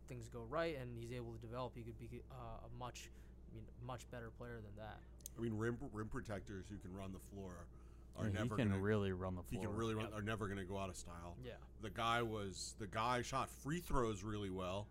things 0.08 0.28
go 0.28 0.44
right 0.48 0.76
and 0.80 0.96
he's 0.98 1.12
able 1.12 1.32
to 1.32 1.38
develop, 1.38 1.72
he 1.74 1.82
could 1.82 1.98
be 1.98 2.22
uh, 2.30 2.66
a 2.66 2.78
much, 2.78 3.10
I 3.50 3.54
mean, 3.56 3.64
much 3.86 4.08
better 4.10 4.30
player 4.38 4.56
than 4.62 4.74
that. 4.76 4.98
I 5.36 5.40
mean, 5.40 5.56
rim 5.56 5.78
rim 5.92 6.08
protectors 6.08 6.66
who 6.68 6.76
can 6.78 6.92
run 6.96 7.12
the 7.12 7.22
floor 7.32 7.52
are 8.16 8.24
Yeah, 8.24 8.30
he 8.30 8.38
never 8.38 8.56
can 8.56 8.68
gonna, 8.68 8.80
really 8.80 9.12
run 9.12 9.34
the 9.36 9.42
he 9.50 9.56
floor. 9.56 9.68
can 9.68 9.76
really 9.76 9.94
run, 9.94 10.06
Yep. 10.10 10.18
are 10.18 10.22
never 10.22 10.46
going 10.46 10.58
to 10.58 10.64
go 10.64 10.76
out 10.78 10.88
of 10.90 10.96
style. 10.96 11.36
Yeah. 11.44 11.52
The 11.82 11.90
guy 11.90 12.22
was 12.22 12.74
the 12.78 12.86
guy 12.88 13.22
shot 13.22 13.48
free 13.48 13.80
throws 13.80 14.22
really 14.24 14.50
well 14.50 14.86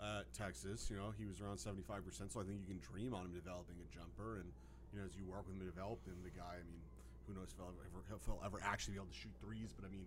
at 0.00 0.32
Texas. 0.32 0.88
You 0.90 0.96
know, 0.96 1.12
he 1.18 1.26
was 1.26 1.40
around 1.40 1.58
seventy 1.58 1.82
five 1.82 2.04
percent. 2.04 2.32
So 2.32 2.40
I 2.40 2.44
think 2.44 2.60
you 2.60 2.66
can 2.66 2.78
dream 2.80 3.12
on 3.14 3.26
him 3.26 3.32
developing 3.34 3.76
a 3.82 3.88
jumper, 3.94 4.36
and 4.38 4.48
you 4.92 5.00
know, 5.00 5.06
as 5.06 5.16
you 5.16 5.24
work 5.26 5.46
with 5.46 5.54
him 5.56 5.60
to 5.60 5.66
develop 5.70 6.00
him, 6.06 6.14
the 6.22 6.30
guy. 6.30 6.56
I 6.58 6.64
mean, 6.64 6.80
who 7.26 7.34
knows 7.34 7.50
if 7.52 7.58
he'll 7.58 7.70
ever, 7.74 8.00
if 8.14 8.24
he'll 8.26 8.42
ever 8.46 8.58
actually 8.62 8.94
be 8.94 8.98
able 9.02 9.10
to 9.12 9.18
shoot 9.18 9.34
threes? 9.42 9.74
But 9.74 9.84
I 9.86 9.90
mean, 9.90 10.06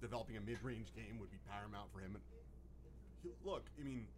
developing 0.00 0.36
a 0.36 0.40
mid 0.40 0.58
range 0.64 0.88
game 0.96 1.20
would 1.20 1.30
be 1.30 1.38
paramount 1.48 1.92
for 1.92 2.00
him. 2.00 2.16
And 2.16 2.24
he, 3.22 3.30
look, 3.44 3.64
I 3.78 3.84
mean, 3.84 4.08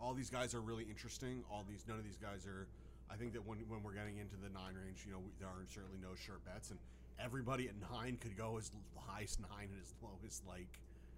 all 0.00 0.14
these 0.14 0.30
guys 0.30 0.54
are 0.54 0.60
really 0.60 0.84
interesting. 0.84 1.42
All 1.50 1.64
these, 1.68 1.84
none 1.88 1.98
of 1.98 2.04
these 2.04 2.18
guys 2.18 2.46
are. 2.46 2.66
I 3.10 3.16
think 3.16 3.32
that 3.32 3.46
when 3.46 3.58
when 3.68 3.82
we're 3.82 3.94
getting 3.94 4.18
into 4.18 4.36
the 4.36 4.48
nine 4.50 4.74
range, 4.74 5.04
you 5.06 5.12
know, 5.12 5.18
we, 5.18 5.30
there 5.38 5.48
are 5.48 5.64
certainly 5.68 5.98
no 6.00 6.14
sure 6.14 6.36
bets, 6.44 6.70
and 6.70 6.78
everybody 7.18 7.68
at 7.68 7.74
nine 7.92 8.16
could 8.20 8.36
go 8.36 8.58
as 8.58 8.70
high 8.96 9.22
as 9.22 9.38
nine 9.40 9.68
and 9.72 9.80
as 9.80 9.94
low 10.02 10.10
as 10.26 10.42
like 10.46 10.68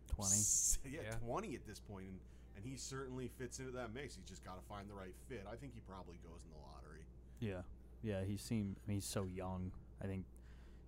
20. 0.08 0.30
s- 0.30 0.78
yeah, 0.84 1.00
Yeah. 1.04 1.10
twenty 1.26 1.54
at 1.54 1.66
this 1.66 1.80
point, 1.80 2.06
and 2.06 2.18
and 2.56 2.64
he 2.64 2.76
certainly 2.76 3.28
fits 3.38 3.58
into 3.58 3.72
that 3.72 3.92
mix. 3.94 4.16
He's 4.16 4.24
just 4.24 4.44
got 4.44 4.60
to 4.60 4.66
find 4.68 4.88
the 4.88 4.94
right 4.94 5.14
fit. 5.28 5.46
I 5.50 5.56
think 5.56 5.72
he 5.74 5.80
probably 5.80 6.16
goes 6.22 6.42
in 6.44 6.50
the 6.50 6.58
lottery. 6.58 7.04
Yeah, 7.40 7.62
yeah. 8.02 8.24
He 8.24 8.36
seemed. 8.36 8.76
I 8.84 8.88
mean, 8.88 8.96
he's 8.98 9.04
so 9.06 9.24
young. 9.24 9.72
I 10.02 10.06
think 10.06 10.24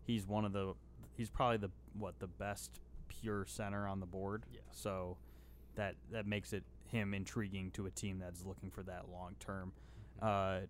he's 0.04 0.26
one 0.26 0.44
of 0.44 0.52
the 0.52 0.74
he's 1.16 1.30
probably 1.30 1.56
the 1.58 1.70
what 1.98 2.18
the 2.20 2.26
best 2.28 2.70
pure 3.08 3.44
center 3.46 3.86
on 3.88 3.98
the 4.00 4.06
board. 4.06 4.44
Yeah. 4.52 4.60
So 4.70 5.16
that 5.74 5.94
that 6.12 6.26
makes 6.26 6.52
it 6.52 6.62
him 6.92 7.14
intriguing 7.14 7.70
to 7.72 7.86
a 7.86 7.90
team 7.90 8.18
that's 8.20 8.44
looking 8.44 8.70
for 8.70 8.82
that 8.84 9.06
long 9.10 9.34
term. 9.40 9.72
Uh, 10.20 10.60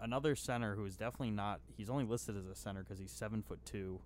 another 0.00 0.34
center 0.34 0.74
who 0.74 0.86
is 0.86 0.96
definitely 0.96 1.32
not. 1.32 1.60
He's 1.76 1.90
only 1.90 2.04
listed 2.04 2.36
as 2.38 2.46
a 2.46 2.54
center 2.54 2.82
because 2.82 2.98
he's 2.98 3.10
seven 3.10 3.42
foot 3.42 3.58
two. 3.64 4.00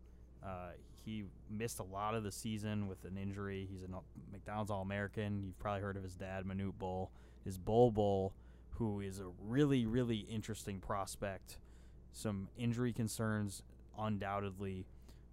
Uh, 0.45 0.71
he 1.05 1.25
missed 1.51 1.79
a 1.79 1.85
lot 1.85 2.15
of 2.15 2.25
the 2.25 2.33
season 2.33 2.89
with 2.89 3.05
an 3.05 3.17
injury. 3.17 3.69
He's 3.71 3.83
a 3.83 3.89
McDonald's 4.33 4.71
All 4.71 4.83
American. 4.83 5.43
You've 5.45 5.59
probably 5.59 5.83
heard 5.83 5.97
of 5.97 6.03
his 6.03 6.15
dad, 6.15 6.45
Manute 6.45 6.79
Bol. 6.79 7.11
His 7.45 7.59
Bol 7.59 7.91
Bol, 7.91 8.33
who 8.71 9.01
is 9.01 9.21
a 9.21 9.27
really, 9.47 9.87
really 9.87 10.27
interesting 10.31 10.81
prospect. 10.81 11.59
Some 12.13 12.49
injury 12.59 12.93
concerns, 12.93 13.63
undoubtedly, 13.99 14.87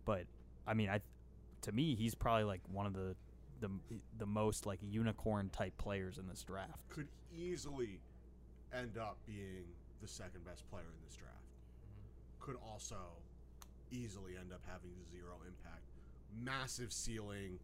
but 0.06 0.26
I 0.68 0.74
mean, 0.74 0.90
I 0.90 1.00
to 1.62 1.72
me, 1.72 1.96
he's 1.96 2.14
probably 2.14 2.44
like 2.44 2.62
one 2.72 2.86
of 2.86 2.94
the 2.94 3.16
the 3.66 3.98
the 4.18 4.26
most 4.26 4.66
like 4.66 4.80
unicorn 4.82 5.50
type 5.50 5.78
players 5.78 6.18
in 6.18 6.28
this 6.28 6.44
draft. 6.44 6.90
Could 6.90 7.08
easily 7.36 8.00
end 8.74 8.98
up 8.98 9.18
being 9.26 9.66
the 10.02 10.08
second 10.08 10.46
best 10.46 10.70
player 10.70 10.84
in 10.84 11.06
this 11.06 11.16
draft. 11.16 11.34
Could 12.40 12.58
also 12.64 12.98
easily 13.92 14.34
end 14.40 14.52
up 14.54 14.62
having 14.68 14.92
zero 15.12 15.36
impact. 15.48 15.84
Massive 16.44 16.92
ceiling, 16.92 17.60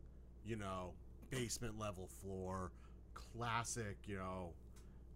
you 0.46 0.56
know, 0.56 0.94
basement 1.30 1.78
level 1.78 2.08
floor, 2.22 2.72
classic, 3.14 3.98
you 4.06 4.18
know, 4.18 4.54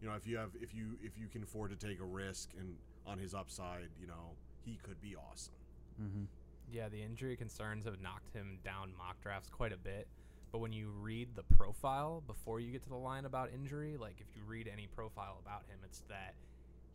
you 0.01 0.07
know, 0.07 0.15
if 0.15 0.27
you 0.27 0.37
have 0.37 0.49
if 0.61 0.73
you 0.73 0.97
if 1.01 1.17
you 1.17 1.27
can 1.27 1.43
afford 1.43 1.77
to 1.77 1.87
take 1.87 1.99
a 1.99 2.05
risk 2.05 2.49
and 2.59 2.75
on 3.07 3.17
his 3.17 3.33
upside, 3.33 3.89
you 3.99 4.07
know, 4.07 4.35
he 4.63 4.79
could 4.83 4.99
be 5.01 5.15
awesome. 5.15 5.53
Mm-hmm. 6.01 6.23
Yeah, 6.71 6.89
the 6.89 7.01
injury 7.01 7.35
concerns 7.35 7.85
have 7.85 8.01
knocked 8.01 8.33
him 8.33 8.57
down 8.63 8.91
mock 8.97 9.21
drafts 9.21 9.49
quite 9.49 9.71
a 9.71 9.77
bit. 9.77 10.07
But 10.55 10.61
when 10.61 10.71
you 10.71 10.87
read 11.01 11.35
the 11.35 11.43
profile 11.57 12.23
before 12.25 12.61
you 12.61 12.71
get 12.71 12.81
to 12.83 12.89
the 12.89 12.95
line 12.95 13.25
about 13.25 13.49
injury, 13.53 13.97
like 13.99 14.21
if 14.21 14.37
you 14.37 14.43
read 14.47 14.69
any 14.71 14.87
profile 14.87 15.37
about 15.45 15.63
him, 15.67 15.79
it's 15.83 16.01
that 16.07 16.33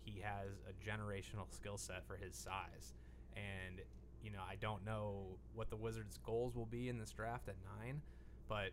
he 0.02 0.18
has 0.20 0.48
a 0.66 0.72
generational 0.82 1.44
skill 1.54 1.76
set 1.76 2.06
for 2.06 2.16
his 2.16 2.34
size. 2.34 2.94
And, 3.36 3.82
you 4.24 4.30
know, 4.30 4.38
I 4.50 4.54
don't 4.54 4.82
know 4.86 5.36
what 5.54 5.68
the 5.68 5.76
Wizards' 5.76 6.18
goals 6.24 6.56
will 6.56 6.64
be 6.64 6.88
in 6.88 6.98
this 6.98 7.10
draft 7.10 7.50
at 7.50 7.56
nine, 7.78 8.00
but, 8.48 8.70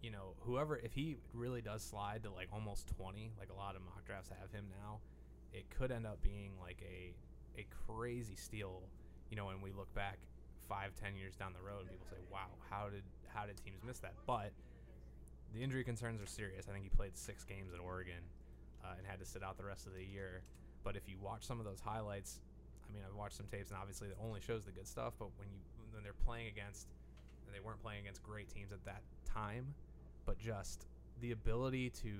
you 0.00 0.10
know, 0.10 0.32
whoever, 0.38 0.78
if 0.78 0.94
he 0.94 1.18
really 1.34 1.60
does 1.60 1.82
slide 1.82 2.22
to 2.22 2.30
like 2.30 2.48
almost 2.50 2.86
20, 2.96 3.32
like 3.38 3.50
a 3.50 3.54
lot 3.54 3.76
of 3.76 3.82
mock 3.82 4.06
drafts 4.06 4.30
have 4.40 4.50
him 4.52 4.64
now, 4.82 5.00
it 5.52 5.68
could 5.68 5.92
end 5.92 6.06
up 6.06 6.22
being 6.22 6.52
like 6.58 6.82
a, 6.82 7.12
a 7.60 7.66
crazy 7.86 8.36
steal, 8.36 8.80
you 9.28 9.36
know, 9.36 9.44
when 9.44 9.60
we 9.60 9.70
look 9.70 9.92
back 9.94 10.16
five, 10.66 10.94
ten 10.94 11.14
years 11.14 11.36
down 11.36 11.52
the 11.52 11.60
road, 11.60 11.80
and 11.80 11.90
people 11.90 12.06
say, 12.08 12.22
"Wow, 12.32 12.46
how 12.70 12.88
did 12.88 13.02
how 13.34 13.46
did 13.46 13.56
teams 13.64 13.82
miss 13.84 13.98
that?" 14.00 14.14
But 14.26 14.52
the 15.54 15.62
injury 15.62 15.84
concerns 15.84 16.20
are 16.20 16.26
serious. 16.26 16.68
I 16.68 16.72
think 16.72 16.84
he 16.84 16.90
played 16.90 17.16
six 17.16 17.44
games 17.44 17.72
at 17.74 17.80
Oregon 17.80 18.22
uh, 18.84 18.94
and 18.96 19.06
had 19.06 19.18
to 19.20 19.26
sit 19.26 19.42
out 19.42 19.56
the 19.56 19.64
rest 19.64 19.86
of 19.86 19.94
the 19.94 20.04
year. 20.04 20.42
But 20.84 20.96
if 20.96 21.08
you 21.08 21.16
watch 21.20 21.44
some 21.44 21.58
of 21.58 21.64
those 21.64 21.80
highlights, 21.80 22.40
I 22.88 22.92
mean, 22.92 23.02
I've 23.06 23.16
watched 23.16 23.36
some 23.36 23.46
tapes, 23.46 23.70
and 23.70 23.78
obviously 23.78 24.08
it 24.08 24.16
only 24.22 24.40
shows 24.40 24.64
the 24.64 24.72
good 24.72 24.86
stuff. 24.86 25.14
But 25.18 25.28
when 25.38 25.48
you 25.50 25.60
when 25.92 26.02
they're 26.02 26.12
playing 26.24 26.48
against, 26.48 26.88
and 27.46 27.54
they 27.54 27.60
weren't 27.60 27.82
playing 27.82 28.00
against 28.00 28.22
great 28.22 28.48
teams 28.48 28.72
at 28.72 28.84
that 28.84 29.02
time, 29.24 29.74
but 30.24 30.38
just 30.38 30.86
the 31.20 31.32
ability 31.32 31.90
to 31.90 32.12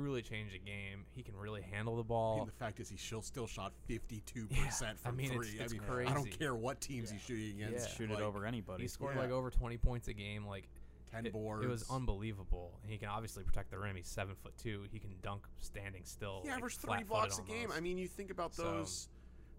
truly 0.00 0.22
change 0.22 0.52
a 0.54 0.58
game. 0.58 1.04
He 1.14 1.22
can 1.22 1.36
really 1.36 1.62
handle 1.62 1.96
the 1.96 2.02
ball. 2.04 2.40
And 2.40 2.48
the 2.48 2.52
fact 2.52 2.80
is, 2.80 2.88
he 2.88 2.96
still 2.96 3.22
still 3.22 3.46
shot 3.46 3.72
fifty 3.86 4.20
two 4.26 4.46
Yeah, 4.50 4.66
percent 4.66 4.98
I 5.04 5.08
from 5.08 5.16
mean, 5.16 5.28
three. 5.30 5.48
it's- 5.48 5.64
it's 5.64 5.72
I 5.72 5.76
mean, 5.78 5.86
crazy. 5.88 6.10
I 6.10 6.14
don't 6.14 6.30
care 6.38 6.54
what 6.54 6.80
teams 6.80 7.10
Yeah. 7.10 7.14
he's 7.18 7.26
shooting 7.26 7.62
against. 7.62 7.88
Yeah. 7.88 7.94
Shoot 7.96 8.10
like, 8.10 8.18
it 8.18 8.22
over 8.22 8.44
anybody. 8.46 8.84
he 8.84 8.88
scored 8.88 9.14
Yeah. 9.16 9.22
like 9.22 9.30
over 9.30 9.50
20 9.50 9.78
points 9.78 10.08
a 10.08 10.12
game. 10.12 10.46
Like 10.46 10.68
ten 11.10 11.24
it, 11.26 11.32
boards. 11.32 11.64
it 11.64 11.68
was 11.68 11.88
unbelievable. 11.90 12.78
And 12.82 12.90
he 12.90 12.98
can 12.98 13.08
obviously 13.08 13.42
protect 13.44 13.70
the 13.70 13.78
rim. 13.78 13.96
He's 13.96 14.08
seven 14.08 14.34
foot 14.34 14.56
two. 14.58 14.84
He 14.92 14.98
can 14.98 15.14
dunk 15.22 15.46
standing 15.58 16.04
still. 16.04 16.40
He 16.42 16.48
like, 16.48 16.58
averaged 16.58 16.80
three 16.80 17.04
blocks 17.04 17.38
a 17.38 17.42
game. 17.42 17.62
almost. 17.62 17.78
I 17.78 17.80
mean, 17.80 17.96
you 17.98 18.08
think 18.08 18.30
about 18.30 18.54
So- 18.54 18.64
those. 18.64 19.08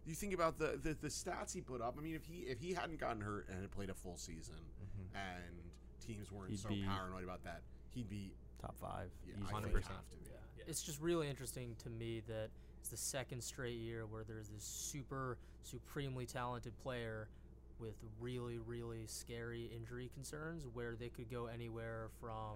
You 0.05 0.15
think 0.15 0.33
about 0.33 0.57
the, 0.57 0.79
the 0.81 0.93
the 0.93 1.09
stats 1.09 1.51
he 1.53 1.59
put 1.59 1.81
up. 1.81 1.95
I 1.97 2.01
mean, 2.01 2.15
if 2.15 2.25
he 2.25 2.41
if 2.43 2.59
he 2.61 2.73
hadn't 2.73 2.97
gotten 2.99 3.21
hurt 3.21 3.49
and 3.49 3.59
had 3.61 3.71
played 3.71 3.89
a 3.89 3.93
full 3.93 4.15
season, 4.17 4.55
Mhm. 4.55 5.15
and 5.19 5.71
teams 5.99 6.31
weren't 6.31 6.49
He'd 6.51 6.59
so 6.59 6.69
be- 6.69 6.83
paranoid 6.85 7.25
about 7.25 7.43
that, 7.43 7.63
he'd 7.89 8.07
be 8.07 8.33
Top 8.61 8.75
five. 8.79 9.09
yeah, 9.27 9.33
easily. 9.43 9.53
I 9.55 9.61
think 9.61 9.73
100%. 9.75 9.87
have 9.87 10.09
to 10.09 10.17
be. 10.17 10.25
Yeah. 10.57 10.63
It's 10.67 10.81
just 10.81 10.99
really 11.01 11.29
interesting 11.29 11.75
to 11.83 11.89
me 11.89 12.21
that 12.27 12.49
it's 12.79 12.89
the 12.89 12.97
second 12.97 13.43
straight 13.43 13.77
year 13.77 14.05
where 14.05 14.23
there's 14.23 14.49
this 14.49 14.63
super, 14.63 15.37
supremely 15.63 16.25
talented 16.25 16.73
player 16.81 17.27
with 17.79 17.95
really, 18.19 18.57
really 18.57 19.05
scary 19.05 19.69
injury 19.75 20.09
concerns 20.13 20.65
where 20.73 20.95
they 20.95 21.09
could 21.09 21.29
go 21.29 21.45
anywhere 21.45 22.07
from 22.19 22.55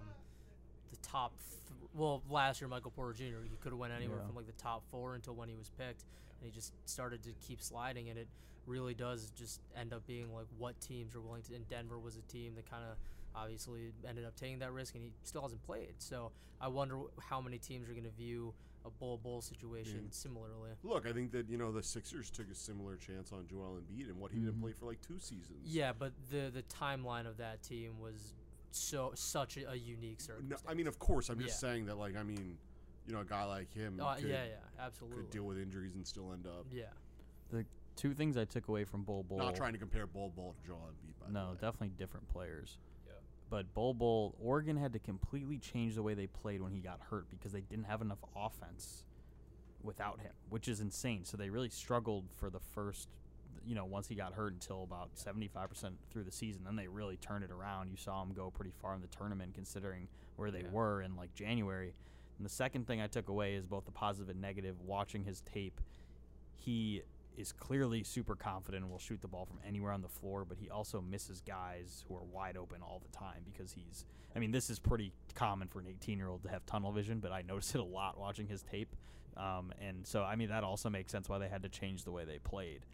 the 0.90 0.96
top. 0.96 1.32
Th- 1.68 1.90
well, 1.94 2.22
last 2.28 2.60
year, 2.60 2.68
Michael 2.68 2.90
Porter 2.90 3.12
Jr., 3.12 3.42
he 3.44 3.56
could 3.60 3.70
have 3.72 3.78
went 3.78 3.92
anywhere 3.92 4.18
Yeah. 4.18 4.26
from 4.26 4.34
like 4.36 4.46
the 4.46 4.52
top 4.60 4.82
four 4.90 5.14
until 5.14 5.34
when 5.34 5.48
he 5.48 5.54
was 5.54 5.70
picked. 5.78 6.04
And 6.40 6.50
he 6.50 6.50
just 6.50 6.72
started 6.86 7.22
to 7.22 7.30
keep 7.46 7.60
sliding, 7.62 8.08
and 8.08 8.18
it 8.18 8.26
really 8.66 8.94
does 8.94 9.30
just 9.38 9.60
end 9.76 9.92
up 9.92 10.04
being 10.06 10.32
like 10.34 10.46
what 10.58 10.78
teams 10.80 11.14
are 11.14 11.20
willing 11.20 11.42
to. 11.42 11.54
And 11.54 11.68
Denver 11.68 11.98
was 11.98 12.16
a 12.16 12.22
team 12.22 12.54
that 12.56 12.68
kind 12.68 12.82
of 12.84 12.96
obviously 13.34 13.92
ended 14.08 14.24
up 14.24 14.36
taking 14.36 14.58
that 14.60 14.72
risk, 14.72 14.94
and 14.94 15.02
he 15.04 15.12
still 15.22 15.42
hasn't 15.42 15.62
played. 15.62 15.94
So 15.98 16.32
I 16.60 16.68
wonder 16.68 16.98
how 17.20 17.40
many 17.40 17.58
teams 17.58 17.88
are 17.88 17.92
going 17.92 18.04
to 18.04 18.10
view 18.10 18.54
a 18.84 18.90
Bol 18.90 19.16
Bol 19.18 19.40
situation 19.40 20.00
Yeah. 20.04 20.10
similarly. 20.10 20.70
Look, 20.82 21.06
I 21.06 21.12
think 21.12 21.30
that 21.32 21.48
you 21.48 21.56
know 21.56 21.70
the 21.72 21.82
Sixers 21.82 22.30
took 22.30 22.50
a 22.50 22.54
similar 22.54 22.96
chance 22.96 23.32
on 23.32 23.46
Joel 23.46 23.78
Embiid 23.80 24.08
and 24.08 24.18
what 24.18 24.32
he 24.32 24.38
didn't 24.40 24.56
Mhm. 24.58 24.62
play 24.62 24.72
for 24.72 24.86
like 24.86 25.00
two 25.00 25.18
seasons. 25.20 25.60
Yeah, 25.64 25.92
but 25.92 26.12
the 26.30 26.50
the 26.52 26.62
timeline 26.64 27.26
of 27.26 27.36
that 27.36 27.62
team 27.62 28.00
was 28.00 28.34
so 28.72 29.12
such 29.14 29.56
a, 29.56 29.70
a 29.70 29.74
unique 29.76 30.18
No, 30.20 30.26
circumstance. 30.26 30.62
I 30.66 30.74
mean, 30.74 30.86
of 30.86 30.98
course, 30.98 31.28
I'm 31.28 31.38
just 31.38 31.62
Yeah. 31.62 31.68
saying 31.68 31.86
that. 31.86 31.96
Like, 31.96 32.16
I 32.16 32.22
mean, 32.22 32.58
you 33.06 33.12
know, 33.12 33.20
a 33.20 33.24
guy 33.24 33.44
like 33.44 33.72
him 33.72 34.00
Oh, 34.00 34.14
could, 34.18 34.28
yeah, 34.28 34.44
yeah, 34.46 34.56
absolutely. 34.78 35.22
could 35.22 35.30
deal 35.30 35.44
with 35.44 35.58
injuries 35.58 35.94
and 35.94 36.06
still 36.06 36.32
end 36.32 36.46
up. 36.46 36.66
yeah, 36.72 36.92
The 37.50 37.64
Two 37.94 38.14
things 38.14 38.38
I 38.38 38.46
took 38.46 38.68
away 38.68 38.84
from 38.84 39.02
Bol 39.04 39.22
Bol. 39.22 39.36
Not 39.38 39.54
trying 39.54 39.74
to 39.74 39.78
compare 39.78 40.06
Bol 40.06 40.30
Bol 40.30 40.54
to 40.54 40.66
Joel 40.66 40.88
Embiid, 40.90 41.18
by 41.20 41.26
the 41.26 41.32
No, 41.32 41.52
definitely 41.60 41.90
different 41.90 42.26
players. 42.28 42.78
But 43.52 43.74
Bol 43.74 43.92
Bol, 43.92 44.34
Oregon 44.42 44.78
had 44.78 44.94
to 44.94 44.98
completely 44.98 45.58
change 45.58 45.94
the 45.94 46.02
way 46.02 46.14
they 46.14 46.26
played 46.26 46.62
when 46.62 46.72
he 46.72 46.80
got 46.80 47.00
hurt 47.10 47.28
because 47.28 47.52
they 47.52 47.60
didn't 47.60 47.84
have 47.84 48.00
enough 48.00 48.24
offense 48.34 49.04
without 49.82 50.20
him, 50.20 50.32
which 50.48 50.68
is 50.68 50.80
insane. 50.80 51.26
So 51.26 51.36
they 51.36 51.50
really 51.50 51.68
struggled 51.68 52.24
for 52.34 52.48
the 52.48 52.60
first, 52.60 53.10
you 53.66 53.74
know, 53.74 53.84
once 53.84 54.08
he 54.08 54.14
got 54.14 54.32
hurt 54.32 54.54
until 54.54 54.84
about 54.84 55.10
75% 55.16 55.92
through 56.10 56.22
the 56.24 56.32
season. 56.32 56.64
Then 56.64 56.76
they 56.76 56.88
really 56.88 57.18
turned 57.18 57.44
it 57.44 57.50
around. 57.50 57.90
You 57.90 57.98
saw 57.98 58.22
him 58.22 58.32
go 58.32 58.50
pretty 58.50 58.72
far 58.80 58.94
in 58.94 59.02
the 59.02 59.06
tournament 59.08 59.52
considering 59.52 60.08
where 60.36 60.50
they 60.50 60.62
Yeah. 60.62 60.70
were 60.70 61.02
in 61.02 61.14
like 61.14 61.34
January. 61.34 61.92
And 62.38 62.46
the 62.46 62.50
second 62.50 62.86
thing 62.86 63.02
I 63.02 63.06
took 63.06 63.28
away 63.28 63.54
is 63.54 63.66
both 63.66 63.84
the 63.84 63.92
positive 63.92 64.30
and 64.30 64.40
negative. 64.40 64.80
Watching 64.80 65.24
his 65.24 65.42
tape, 65.42 65.78
he 66.56 67.02
is 67.36 67.52
clearly 67.52 68.02
super 68.02 68.34
confident 68.34 68.82
and 68.82 68.90
will 68.90 68.98
shoot 68.98 69.20
the 69.20 69.28
ball 69.28 69.44
from 69.44 69.58
anywhere 69.66 69.92
on 69.92 70.02
the 70.02 70.08
floor, 70.08 70.44
but 70.44 70.58
he 70.58 70.70
also 70.70 71.00
misses 71.00 71.40
guys 71.40 72.04
who 72.08 72.14
are 72.14 72.22
wide 72.22 72.56
open 72.56 72.82
all 72.82 73.00
the 73.02 73.16
time 73.16 73.42
because 73.44 73.72
he's. 73.72 74.04
I 74.34 74.38
mean, 74.38 74.50
this 74.50 74.70
is 74.70 74.78
pretty 74.78 75.12
common 75.34 75.68
for 75.68 75.80
an 75.80 75.86
18 75.88 76.18
year 76.18 76.28
old 76.28 76.42
to 76.44 76.48
have 76.48 76.64
tunnel 76.66 76.92
vision, 76.92 77.20
but 77.20 77.32
I 77.32 77.42
noticed 77.42 77.74
it 77.74 77.80
a 77.80 77.84
lot 77.84 78.18
watching 78.18 78.46
his 78.46 78.62
tape. 78.62 78.94
Um, 79.36 79.72
and 79.80 80.06
so, 80.06 80.22
I 80.22 80.36
mean, 80.36 80.48
that 80.50 80.64
also 80.64 80.90
makes 80.90 81.12
sense 81.12 81.28
why 81.28 81.38
they 81.38 81.48
had 81.48 81.62
to 81.62 81.68
change 81.68 82.04
the 82.04 82.12
way 82.12 82.24
they 82.24 82.38
played. 82.38 82.84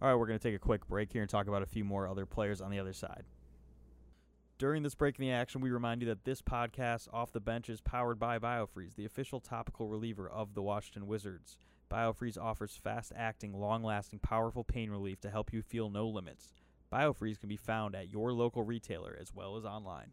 All 0.00 0.08
right, 0.08 0.14
we're 0.14 0.26
going 0.26 0.38
to 0.38 0.42
take 0.42 0.54
a 0.54 0.60
quick 0.60 0.86
break 0.88 1.12
here 1.12 1.22
and 1.22 1.30
talk 1.30 1.48
about 1.48 1.62
a 1.62 1.66
few 1.66 1.84
more 1.84 2.06
other 2.06 2.26
players 2.26 2.60
on 2.60 2.70
the 2.70 2.78
other 2.78 2.92
side. 2.92 3.24
During 4.58 4.82
this 4.82 4.94
break 4.96 5.18
in 5.18 5.24
the 5.24 5.32
action, 5.32 5.60
we 5.60 5.70
remind 5.70 6.02
you 6.02 6.08
that 6.08 6.24
this 6.24 6.42
podcast, 6.42 7.06
Off 7.12 7.32
the 7.32 7.40
Bench, 7.40 7.68
is 7.68 7.80
powered 7.80 8.18
by 8.18 8.40
BioFreeze, 8.40 8.96
the 8.96 9.04
official 9.04 9.38
topical 9.38 9.86
reliever 9.86 10.28
of 10.28 10.54
the 10.54 10.62
Washington 10.62 11.06
Wizards. 11.06 11.58
BioFreeze 11.90 12.36
offers 12.38 12.76
fast 12.76 13.12
acting, 13.16 13.58
long 13.58 13.82
lasting, 13.82 14.18
powerful 14.18 14.62
pain 14.62 14.90
relief 14.90 15.20
to 15.22 15.30
help 15.30 15.52
you 15.52 15.62
feel 15.62 15.88
no 15.88 16.06
limits. 16.06 16.52
BioFreeze 16.92 17.40
can 17.40 17.48
be 17.48 17.56
found 17.56 17.94
at 17.94 18.10
your 18.10 18.32
local 18.32 18.62
retailer 18.62 19.16
as 19.20 19.34
well 19.34 19.56
as 19.56 19.64
online. 19.64 20.12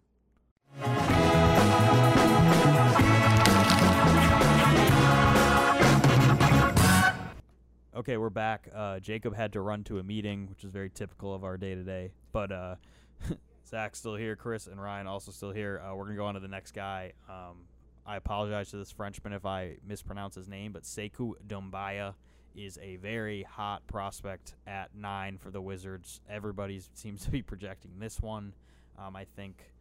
Okay, 7.93 8.17
we're 8.17 8.29
back. 8.29 8.69
Uh, 8.73 8.99
Jacob 8.99 9.35
had 9.35 9.53
to 9.53 9.61
run 9.61 9.83
to 9.85 9.99
a 9.99 10.03
meeting, 10.03 10.47
which 10.49 10.63
is 10.63 10.69
very 10.69 10.89
typical 10.89 11.33
of 11.33 11.43
our 11.43 11.57
day 11.57 11.75
to 11.75 11.83
day. 11.83 12.11
But 12.31 12.51
uh, 12.51 12.75
Zach's 13.67 13.99
still 13.99 14.15
here, 14.15 14.35
Chris 14.35 14.67
and 14.67 14.81
Ryan 14.81 15.07
also 15.07 15.31
still 15.31 15.51
here. 15.51 15.81
Uh, 15.81 15.95
we're 15.95 16.05
gonna 16.05 16.17
go 16.17 16.25
on 16.25 16.33
to 16.35 16.39
the 16.39 16.47
next 16.47 16.71
guy. 16.71 17.13
Um, 17.29 17.67
I 18.05 18.17
apologize 18.17 18.69
to 18.71 18.77
this 18.77 18.91
Frenchman 18.91 19.33
if 19.33 19.45
I 19.45 19.77
mispronounce 19.87 20.35
his 20.35 20.47
name, 20.47 20.71
but 20.71 20.83
Sekou 20.83 21.33
Doumbouya 21.47 22.13
is 22.55 22.77
a 22.81 22.97
very 22.97 23.43
hot 23.43 23.85
prospect 23.87 24.55
at 24.67 24.95
nine 24.95 25.37
for 25.37 25.49
the 25.49 25.61
Wizards. 25.61 26.21
Everybody 26.29 26.81
seems 26.93 27.25
to 27.25 27.31
be 27.31 27.41
projecting 27.41 27.91
this 27.99 28.21
one. 28.21 28.53
Um, 28.97 29.15
I 29.15 29.25
think 29.35 29.71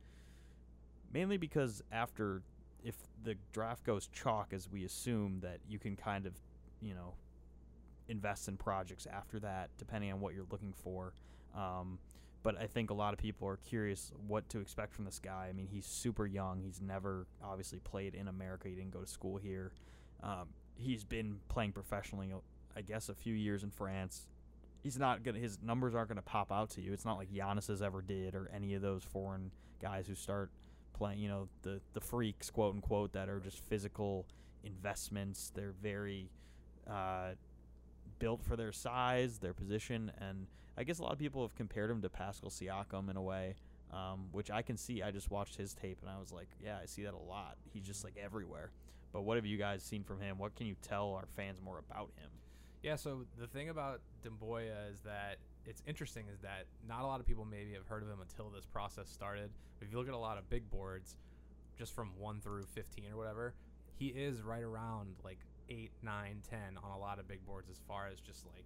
mainly 1.13 1.37
because 1.37 1.83
after 1.93 2.43
if 2.83 2.97
the 3.23 3.37
draft 3.53 3.85
goes 3.85 4.09
chalk, 4.09 4.53
as 4.53 4.71
we 4.71 4.85
assume 4.85 5.41
that 5.41 5.59
you 5.69 5.79
can 5.79 5.97
kind 5.97 6.27
of, 6.27 6.35
you 6.83 6.95
know, 6.95 7.15
invest 8.09 8.49
in 8.49 8.57
projects 8.57 9.07
after 9.11 9.39
that, 9.41 9.71
depending 9.79 10.13
on 10.13 10.21
what 10.21 10.35
you're 10.35 10.45
looking 10.51 10.75
for. 10.83 11.15
Um, 11.57 11.99
but 12.45 12.61
I 12.61 12.67
think 12.67 12.91
a 12.91 12.95
lot 12.95 13.15
of 13.15 13.19
people 13.19 13.49
are 13.49 13.57
curious 13.57 14.13
what 14.29 14.49
to 14.51 14.61
expect 14.61 14.93
from 14.93 15.07
this 15.07 15.19
guy. 15.19 15.47
I 15.49 15.53
mean, 15.53 15.67
he's 15.67 15.87
super 15.87 16.27
young. 16.27 16.61
He's 16.61 16.81
never 16.81 17.27
obviously 17.43 17.79
played 17.81 18.15
in 18.15 18.29
America. 18.29 18.69
He 18.69 18.75
didn't 18.75 18.93
go 18.93 19.01
to 19.01 19.07
school 19.07 19.39
here. 19.39 19.73
Um, 20.23 20.49
he's 20.77 21.05
been 21.05 21.41
playing 21.49 21.73
professionally, 21.73 22.29
I 22.77 22.83
guess, 22.83 23.09
a 23.09 23.15
few 23.15 23.35
years 23.35 23.65
in 23.65 23.71
France. 23.71 24.29
He's 24.83 24.99
not 24.99 25.23
gonna. 25.23 25.39
His 25.39 25.59
numbers 25.63 25.95
aren't 25.95 26.09
gonna 26.11 26.21
pop 26.21 26.53
out 26.53 26.69
to 26.71 26.83
you. 26.83 26.93
It's 26.93 27.07
not 27.07 27.17
like 27.17 27.33
Giannis 27.33 27.81
ever 27.81 28.03
did, 28.03 28.35
or 28.35 28.51
any 28.55 28.75
of 28.75 28.83
those 28.83 29.03
foreign 29.03 29.51
guys 29.81 30.07
who 30.07 30.15
start 30.15 30.51
playing. 30.93 31.21
You 31.21 31.29
know, 31.29 31.49
the 31.63 31.81
the 31.95 32.01
freaks, 32.03 32.51
quote 32.51 32.75
unquote, 32.75 33.15
that 33.15 33.31
are 33.31 33.41
just 33.41 33.65
physical 33.65 34.27
investments. 34.63 35.51
They're 35.55 35.75
very 35.83 36.29
uh, 36.87 37.31
built 38.19 38.43
for 38.45 38.55
their 38.55 38.73
size, 38.73 39.39
their 39.39 39.55
position, 39.55 40.13
and 40.21 40.47
I 40.77 40.85
guess 40.85 40.99
a 40.99 41.03
lot 41.03 41.13
of 41.13 41.19
people 41.19 41.43
have 41.43 41.55
compared 41.55 41.91
him 41.91 42.03
to 42.03 42.09
Pascal 42.09 42.51
Siakam 42.51 43.09
in 43.11 43.17
a 43.17 43.23
way, 43.23 43.55
um, 43.93 44.27
which 44.33 44.51
I 44.51 44.63
can 44.63 44.77
see. 44.77 45.03
I 45.03 45.11
just 45.11 45.31
watched 45.31 45.57
his 45.57 45.75
tape 45.75 45.99
and 46.01 46.11
I 46.11 46.19
was 46.19 46.33
like, 46.33 46.49
yeah, 46.63 46.79
I 46.83 46.87
see 46.87 47.03
that 47.05 47.15
a 47.15 47.19
lot. 47.19 47.57
He's 47.73 47.87
just 47.87 48.05
like 48.05 48.15
everywhere. 48.23 48.71
But 49.13 49.23
what 49.23 49.37
have 49.37 49.47
you 49.47 49.57
guys 49.57 49.83
seen 49.83 50.03
from 50.03 50.21
him? 50.21 50.39
What 50.39 50.57
can 50.57 50.67
you 50.67 50.75
tell 50.83 51.13
our 51.13 51.27
fans 51.37 51.61
more 51.65 51.79
about 51.79 52.11
him? 52.17 52.31
Yeah, 52.83 52.97
so 52.97 53.25
the 53.39 53.47
thing 53.47 53.69
about 53.69 54.01
Doumbouya 54.25 54.93
is 54.93 55.01
that 55.03 55.37
it's 55.65 55.83
interesting 55.87 56.27
is 56.33 56.41
that 56.41 56.67
not 56.87 57.03
a 57.03 57.07
lot 57.07 57.21
of 57.21 57.27
people 57.27 57.45
maybe 57.45 57.73
have 57.73 57.87
heard 57.87 58.03
of 58.03 58.09
him 58.09 58.19
until 58.21 58.51
this 58.51 58.67
process 58.67 59.09
started. 59.09 59.51
But 59.79 59.87
if 59.87 59.93
you 59.93 59.99
look 59.99 60.09
at 60.09 60.15
a 60.15 60.19
lot 60.19 60.37
of 60.37 60.51
big 60.51 60.69
boards, 60.69 61.17
just 61.79 61.95
from 61.95 62.11
1 62.19 62.41
through 62.41 62.65
15 62.75 63.13
or 63.13 63.17
whatever, 63.17 63.55
he 63.97 64.09
is 64.09 64.43
right 64.43 64.63
around 64.63 65.15
like 65.25 65.39
8, 65.71 65.91
9, 66.03 66.43
10 66.51 66.59
on 66.83 66.91
a 66.91 66.99
lot 66.99 67.19
of 67.19 67.29
big 67.29 67.45
boards 67.47 67.71
as 67.71 67.81
far 67.89 68.09
as 68.09 68.21
just 68.21 68.45
like 68.47 68.65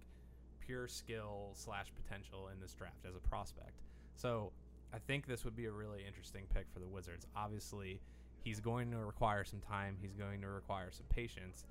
pure 0.69 0.87
skill 0.87 1.49
slash 1.55 1.87
potential 1.95 2.49
in 2.53 2.61
this 2.61 2.75
draft 2.75 3.03
as 3.07 3.15
a 3.15 3.27
prospect. 3.27 3.81
So 4.15 4.51
I 4.93 4.99
think 4.99 5.25
this 5.25 5.43
would 5.43 5.55
be 5.55 5.65
a 5.65 5.71
really 5.71 6.03
interesting 6.05 6.43
pick 6.53 6.67
for 6.71 6.79
the 6.79 6.87
Wizards. 6.87 7.25
Obviously, 7.35 7.99
he's 8.43 8.59
going 8.59 8.91
to 8.91 8.97
require 8.97 9.43
some 9.43 9.61
time. 9.61 9.97
He's 9.99 10.13
going 10.13 10.41
to 10.41 10.47
require 10.47 10.91
some 10.91 11.07
patience. 11.09 11.65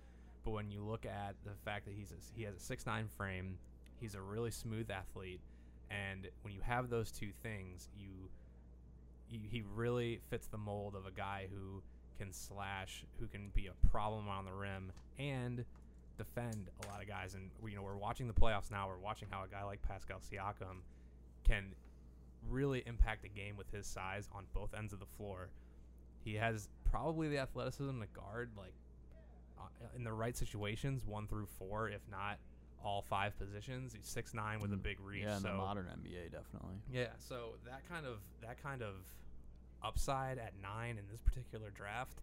But 0.44 0.50
when 0.50 0.68
you 0.72 0.82
look 0.82 1.06
at 1.06 1.36
the 1.44 1.52
fact 1.64 1.84
that 1.84 1.94
he's 1.96 2.10
a, 2.10 2.16
he 2.34 2.42
has 2.42 2.56
a 2.56 2.60
six 2.60 2.86
nine 2.86 3.06
frame, 3.16 3.56
he's 4.00 4.16
a 4.16 4.20
really 4.20 4.50
smooth 4.50 4.90
athlete, 4.90 5.40
and 5.90 6.26
when 6.42 6.52
you 6.52 6.60
have 6.62 6.90
those 6.90 7.12
two 7.12 7.30
things, 7.40 7.88
you, 7.96 8.08
you 9.30 9.38
he 9.48 9.62
really 9.76 10.18
fits 10.28 10.48
the 10.48 10.58
mold 10.58 10.96
of 10.96 11.06
a 11.06 11.12
guy 11.12 11.46
who 11.52 11.82
can 12.18 12.32
slash, 12.32 13.04
who 13.20 13.28
can 13.28 13.50
be 13.54 13.68
a 13.68 13.86
problem 13.88 14.28
on 14.28 14.44
the 14.44 14.52
rim, 14.52 14.90
and 15.20 15.64
defend 16.18 16.68
a 16.84 16.86
lot 16.90 17.00
of 17.00 17.08
guys. 17.08 17.34
And 17.34 17.50
you 17.66 17.76
know, 17.76 17.82
we're 17.82 17.96
watching 17.96 18.26
the 18.26 18.34
playoffs 18.34 18.70
now. 18.70 18.88
We're 18.88 18.98
watching 18.98 19.28
how 19.30 19.44
a 19.44 19.48
guy 19.48 19.62
like 19.64 19.80
Pascal 19.82 20.18
Siakam 20.20 20.82
can 21.44 21.74
really 22.48 22.82
impact 22.86 23.24
a 23.24 23.28
game 23.28 23.56
with 23.56 23.70
his 23.72 23.86
size 23.86 24.28
on 24.34 24.44
both 24.54 24.74
ends 24.76 24.92
of 24.92 24.98
the 25.00 25.06
floor. 25.16 25.48
He 26.24 26.34
has 26.34 26.68
probably 26.90 27.28
the 27.28 27.38
athleticism 27.38 28.00
to 28.00 28.06
guard 28.08 28.50
like 28.56 28.72
uh, 29.58 29.62
in 29.96 30.04
the 30.04 30.12
right 30.12 30.36
situations, 30.36 31.04
one 31.06 31.26
through 31.26 31.46
four, 31.58 31.88
if 31.88 32.02
not 32.10 32.38
all 32.84 33.02
five 33.02 33.36
positions. 33.38 33.92
He's 33.92 34.06
six 34.06 34.34
nine 34.34 34.60
with 34.60 34.72
a 34.72 34.76
Mm, 34.76 34.82
big 34.82 35.00
reach. 35.00 35.24
Yeah, 35.24 35.36
in 35.36 35.42
so 35.42 35.48
the 35.48 35.54
modern 35.54 35.86
NBA, 35.86 36.30
definitely. 36.30 36.76
yeah, 36.92 37.08
so 37.18 37.54
that 37.66 37.88
kind 37.88 38.06
of 38.06 38.18
that 38.42 38.62
kind 38.62 38.82
of 38.82 38.94
upside 39.82 40.38
at 40.38 40.52
nine 40.62 40.98
in 40.98 41.04
this 41.10 41.20
particular 41.20 41.70
draft, 41.70 42.20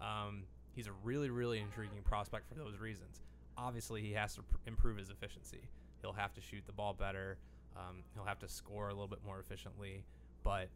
um, 0.00 0.42
he's 0.74 0.86
a 0.88 0.92
really 1.04 1.30
really 1.30 1.60
intriguing 1.60 2.02
prospect 2.04 2.48
for 2.48 2.54
those 2.54 2.78
reasons. 2.80 3.20
Obviously, 3.56 4.00
he 4.00 4.12
has 4.12 4.34
to 4.34 4.42
pr- 4.42 4.56
improve 4.66 4.96
his 4.96 5.10
efficiency. 5.10 5.68
He'll 6.00 6.12
have 6.12 6.32
to 6.34 6.40
shoot 6.40 6.64
the 6.66 6.72
ball 6.72 6.94
better. 6.94 7.38
Um, 7.76 8.02
he'll 8.14 8.24
have 8.24 8.38
to 8.40 8.48
score 8.48 8.88
a 8.88 8.92
little 8.92 9.08
bit 9.08 9.20
more 9.24 9.40
efficiently. 9.40 10.04
But 10.42 10.68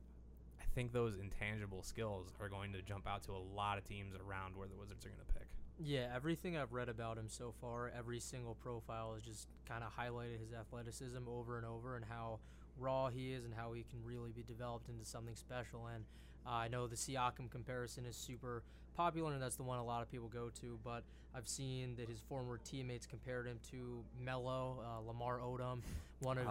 I 0.61 0.64
think 0.75 0.92
those 0.92 1.16
intangible 1.16 1.83
skills 1.83 2.33
are 2.40 2.49
going 2.49 2.73
to 2.73 2.83
jump 2.83 3.06
out 3.06 3.23
to 3.25 3.33
a 3.33 3.42
lot 3.54 3.78
of 3.78 3.85
teams 3.85 4.14
around 4.14 4.56
where 4.56 4.68
the 4.68 4.76
Wizards 4.76 5.04
are 5.04 5.09
going 5.09 5.21
to 5.26 5.35
pick. 5.35 5.47
Yeah, 5.78 6.11
everything 6.14 6.56
I've 6.56 6.73
read 6.73 6.88
about 6.88 7.18
him 7.18 7.28
so 7.28 7.52
far, 7.60 7.93
every 7.97 8.19
single 8.19 8.54
profile 8.54 9.12
has 9.15 9.23
just 9.23 9.49
kind 9.69 9.84
of 9.84 9.95
highlighted 9.95 10.41
his 10.41 10.54
athleticism 10.54 11.28
over 11.28 11.58
and 11.58 11.67
over 11.67 11.97
and 11.97 12.04
how 12.04 12.41
raw 12.78 13.08
he 13.08 13.32
is 13.32 13.45
and 13.45 13.52
how 13.54 13.73
he 13.73 13.84
can 13.91 14.02
really 14.04 14.32
be 14.32 14.43
developed 14.43 14.89
into 14.89 15.04
something 15.04 15.34
special. 15.34 15.86
And 15.95 16.04
uh, 16.47 16.50
I 16.50 16.69
know 16.69 16.86
the 16.86 16.97
Siakam 16.97 17.50
comparison 17.50 18.06
is 18.06 18.17
super 18.17 18.62
popular 18.97 19.32
and 19.32 19.43
that's 19.43 19.56
the 19.56 19.63
one 19.63 19.78
a 19.78 19.85
lot 19.85 20.02
of 20.02 20.11
people 20.11 20.28
go 20.28 20.50
to, 20.61 20.78
but 20.82 21.02
I've 21.35 21.49
seen 21.49 21.97
that 21.97 22.09
his 22.09 22.19
former 22.28 22.59
teammates 22.65 23.06
compared 23.06 23.47
him 23.47 23.59
to 23.71 24.02
Melo, 24.25 24.82
uh, 24.82 25.06
Lamar 25.06 25.39
Odom, 25.39 25.80
one 26.21 26.39
of 26.39 26.47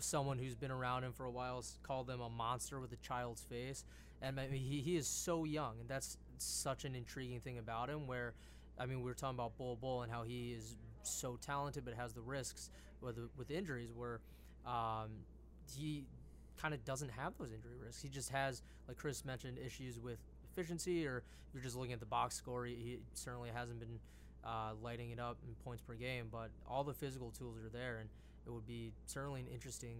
someone 0.00 0.38
who's 0.38 0.54
been 0.54 0.70
around 0.70 1.04
him 1.04 1.12
for 1.12 1.24
a 1.24 1.30
while, 1.30 1.64
called 1.82 2.10
him 2.10 2.20
a 2.20 2.28
monster 2.28 2.80
with 2.80 2.92
a 2.92 2.96
child's 2.96 3.42
face. 3.42 3.84
And 4.20 4.38
I 4.38 4.48
mean, 4.48 4.60
he, 4.60 4.80
he 4.80 4.96
is 4.96 5.06
so 5.06 5.44
young, 5.44 5.80
and 5.80 5.88
that's 5.88 6.18
such 6.38 6.84
an 6.84 6.94
intriguing 6.94 7.40
thing 7.40 7.58
about 7.58 7.88
him 7.88 8.06
where 8.06 8.34
I 8.78 8.86
mean, 8.86 8.98
we 8.98 9.04
were 9.04 9.14
talking 9.14 9.36
about 9.36 9.56
Bol 9.56 9.76
Bol 9.76 10.02
and 10.02 10.12
how 10.12 10.22
he 10.22 10.52
is 10.52 10.76
so 11.02 11.38
talented, 11.40 11.84
but 11.84 11.94
has 11.94 12.12
the 12.12 12.20
risks 12.20 12.70
with 13.00 13.18
with 13.36 13.50
injuries 13.50 13.90
where 13.94 14.20
um, 14.66 15.10
he 15.76 16.04
kind 16.60 16.74
of 16.74 16.84
doesn't 16.84 17.10
have 17.10 17.32
those 17.38 17.52
injury 17.52 17.76
risks. 17.82 18.02
He 18.02 18.08
just 18.08 18.30
has, 18.30 18.62
like 18.88 18.96
Chris 18.96 19.24
mentioned, 19.24 19.58
issues 19.58 19.98
with 19.98 20.18
efficiency, 20.60 21.06
or 21.06 21.18
if 21.18 21.54
you're 21.54 21.62
just 21.62 21.76
looking 21.76 21.92
at 21.92 22.00
the 22.00 22.06
box 22.06 22.34
score, 22.34 22.64
he, 22.66 22.74
he 22.74 22.98
certainly 23.14 23.50
hasn't 23.54 23.78
been 23.78 23.98
uh, 24.44 24.72
lighting 24.82 25.10
it 25.10 25.18
up 25.20 25.36
in 25.46 25.54
points 25.64 25.82
per 25.82 25.94
game. 25.94 26.26
But 26.30 26.50
all 26.68 26.84
the 26.84 26.94
physical 26.94 27.30
tools 27.30 27.56
are 27.64 27.68
there, 27.68 27.98
and 27.98 28.08
it 28.46 28.50
would 28.50 28.66
be 28.66 28.92
certainly 29.06 29.40
an 29.40 29.46
interesting 29.52 29.96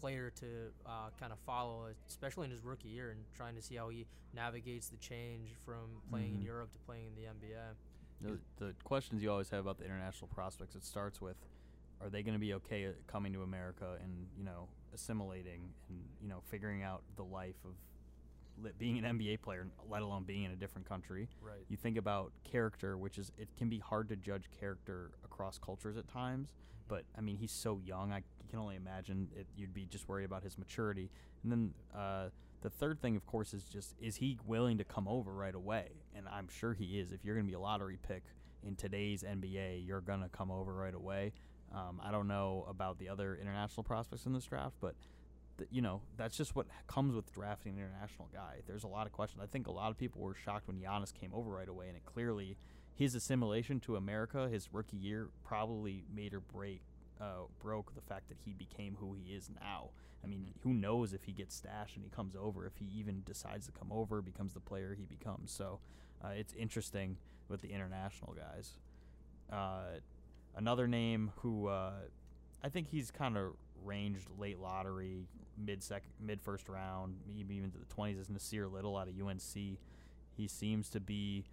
player 0.00 0.30
to 0.40 0.46
uh, 0.86 1.08
kind 1.18 1.32
of 1.32 1.38
follow, 1.46 1.86
especially 2.08 2.44
in 2.44 2.50
his 2.50 2.62
rookie 2.62 2.88
year, 2.88 3.10
and 3.10 3.20
trying 3.36 3.54
to 3.54 3.62
see 3.62 3.76
how 3.76 3.88
he 3.88 4.06
navigates 4.34 4.88
the 4.88 4.98
change 4.98 5.48
from 5.64 6.02
playing 6.10 6.34
in 6.34 6.40
Mhm. 6.40 6.44
Europe 6.44 6.72
to 6.72 6.78
playing 6.80 7.06
in 7.06 7.14
the 7.14 7.26
NBA. 7.28 7.74
The, 8.20 8.38
the 8.64 8.74
questions 8.84 9.22
you 9.22 9.30
always 9.30 9.50
have 9.50 9.60
about 9.60 9.78
the 9.78 9.84
international 9.84 10.28
prospects, 10.28 10.74
it 10.74 10.84
starts 10.84 11.20
with, 11.20 11.36
are 12.00 12.08
they 12.10 12.22
going 12.22 12.34
to 12.34 12.38
be 12.40 12.52
okay 12.54 12.90
coming 13.06 13.32
to 13.32 13.42
America 13.42 13.96
and 14.02 14.26
you 14.36 14.44
know 14.44 14.68
assimilating 14.94 15.72
and 15.88 15.98
you 16.22 16.28
know 16.28 16.40
figuring 16.50 16.82
out 16.82 17.02
the 17.16 17.22
life 17.24 17.56
of 17.64 17.72
being 18.78 19.04
an 19.04 19.18
NBA 19.18 19.42
player, 19.42 19.66
let 19.88 20.02
alone 20.02 20.24
being 20.24 20.44
in 20.44 20.52
a 20.52 20.56
different 20.56 20.88
country. 20.88 21.28
Right. 21.40 21.64
You 21.68 21.76
think 21.76 21.96
about 21.96 22.32
character, 22.44 22.96
which 22.96 23.18
is 23.18 23.32
it 23.38 23.48
can 23.56 23.68
be 23.68 23.78
hard 23.78 24.08
to 24.08 24.16
judge 24.16 24.44
character 24.58 25.10
across 25.24 25.58
cultures 25.58 25.96
at 25.96 26.08
times. 26.08 26.52
But 26.88 27.04
I 27.16 27.20
mean, 27.20 27.36
he's 27.36 27.52
so 27.52 27.80
young. 27.84 28.12
I 28.12 28.22
can 28.48 28.58
only 28.58 28.76
imagine 28.76 29.28
it, 29.36 29.46
you'd 29.56 29.74
be 29.74 29.86
just 29.86 30.08
worried 30.08 30.24
about 30.24 30.42
his 30.42 30.56
maturity. 30.56 31.10
And 31.42 31.52
then 31.52 31.74
uh, 31.94 32.28
the 32.62 32.70
third 32.70 33.00
thing, 33.00 33.16
of 33.16 33.26
course, 33.26 33.54
is 33.54 33.64
just 33.64 33.94
is 34.00 34.16
he 34.16 34.38
willing 34.46 34.78
to 34.78 34.84
come 34.84 35.08
over 35.08 35.32
right 35.32 35.54
away? 35.54 35.88
And 36.14 36.26
I'm 36.28 36.48
sure 36.48 36.74
he 36.74 36.98
is. 36.98 37.12
If 37.12 37.24
you're 37.24 37.34
going 37.34 37.46
to 37.46 37.50
be 37.50 37.56
a 37.56 37.60
lottery 37.60 37.98
pick 38.06 38.22
in 38.62 38.76
today's 38.76 39.22
NBA, 39.22 39.86
you're 39.86 40.00
going 40.00 40.22
to 40.22 40.28
come 40.28 40.50
over 40.50 40.72
right 40.72 40.94
away. 40.94 41.32
Um, 41.74 42.00
I 42.02 42.10
don't 42.10 42.28
know 42.28 42.64
about 42.68 42.98
the 42.98 43.08
other 43.08 43.36
international 43.40 43.82
prospects 43.82 44.26
in 44.26 44.32
this 44.32 44.44
draft, 44.44 44.76
but 44.80 44.94
th- 45.58 45.68
you 45.72 45.82
know 45.82 46.00
that's 46.16 46.36
just 46.36 46.54
what 46.54 46.66
comes 46.86 47.14
with 47.14 47.32
drafting 47.32 47.72
an 47.72 47.78
international 47.78 48.28
guy. 48.32 48.60
There's 48.66 48.84
a 48.84 48.88
lot 48.88 49.06
of 49.06 49.12
questions. 49.12 49.42
I 49.42 49.46
think 49.46 49.66
a 49.66 49.72
lot 49.72 49.90
of 49.90 49.98
people 49.98 50.22
were 50.22 50.34
shocked 50.34 50.68
when 50.68 50.78
Giannis 50.78 51.12
came 51.12 51.30
over 51.34 51.50
right 51.50 51.68
away, 51.68 51.88
and 51.88 51.96
it 51.96 52.04
clearly 52.04 52.56
his 52.94 53.14
assimilation 53.14 53.80
to 53.80 53.96
America, 53.96 54.48
his 54.48 54.72
rookie 54.72 54.96
year, 54.96 55.28
probably 55.44 56.04
made 56.14 56.32
or 56.32 56.40
break 56.40 56.80
uh, 57.20 57.44
broke 57.60 57.94
the 57.94 58.00
fact 58.00 58.28
that 58.28 58.38
he 58.44 58.52
became 58.52 58.96
who 59.00 59.14
he 59.14 59.32
is 59.34 59.50
now. 59.60 59.90
I 60.24 60.26
mean, 60.26 60.54
who 60.62 60.74
knows 60.74 61.12
if 61.12 61.24
he 61.24 61.32
gets 61.32 61.54
stashed 61.54 61.96
and 61.96 62.04
he 62.04 62.10
comes 62.10 62.34
over, 62.34 62.66
if 62.66 62.76
he 62.76 62.86
even 62.98 63.22
decides 63.24 63.66
to 63.66 63.72
come 63.72 63.92
over, 63.92 64.20
becomes 64.20 64.54
the 64.54 64.60
player 64.60 64.96
he 64.98 65.04
becomes. 65.04 65.52
So 65.52 65.78
uh, 66.24 66.28
it's 66.28 66.52
interesting 66.54 67.16
with 67.48 67.62
the 67.62 67.68
international 67.68 68.34
guys. 68.34 68.72
Uh, 69.52 70.00
another 70.56 70.88
name 70.88 71.32
who 71.36 71.68
uh, 71.68 71.92
I 72.62 72.68
think 72.68 72.88
he's 72.88 73.10
kind 73.10 73.36
of 73.36 73.52
ranged 73.84 74.28
late 74.38 74.58
lottery, 74.58 75.28
mid 75.58 75.82
second, 75.82 76.10
mid 76.20 76.40
first 76.40 76.68
round, 76.68 77.16
maybe 77.26 77.54
even 77.56 77.70
to 77.70 77.78
the 77.78 77.84
twenties. 77.86 78.18
Is 78.18 78.28
Nassir 78.28 78.70
Little 78.70 78.96
out 78.96 79.08
of 79.08 79.14
UNC? 79.20 79.78
He 80.36 80.48
seems 80.48 80.90
to 80.90 81.00
be 81.00 81.44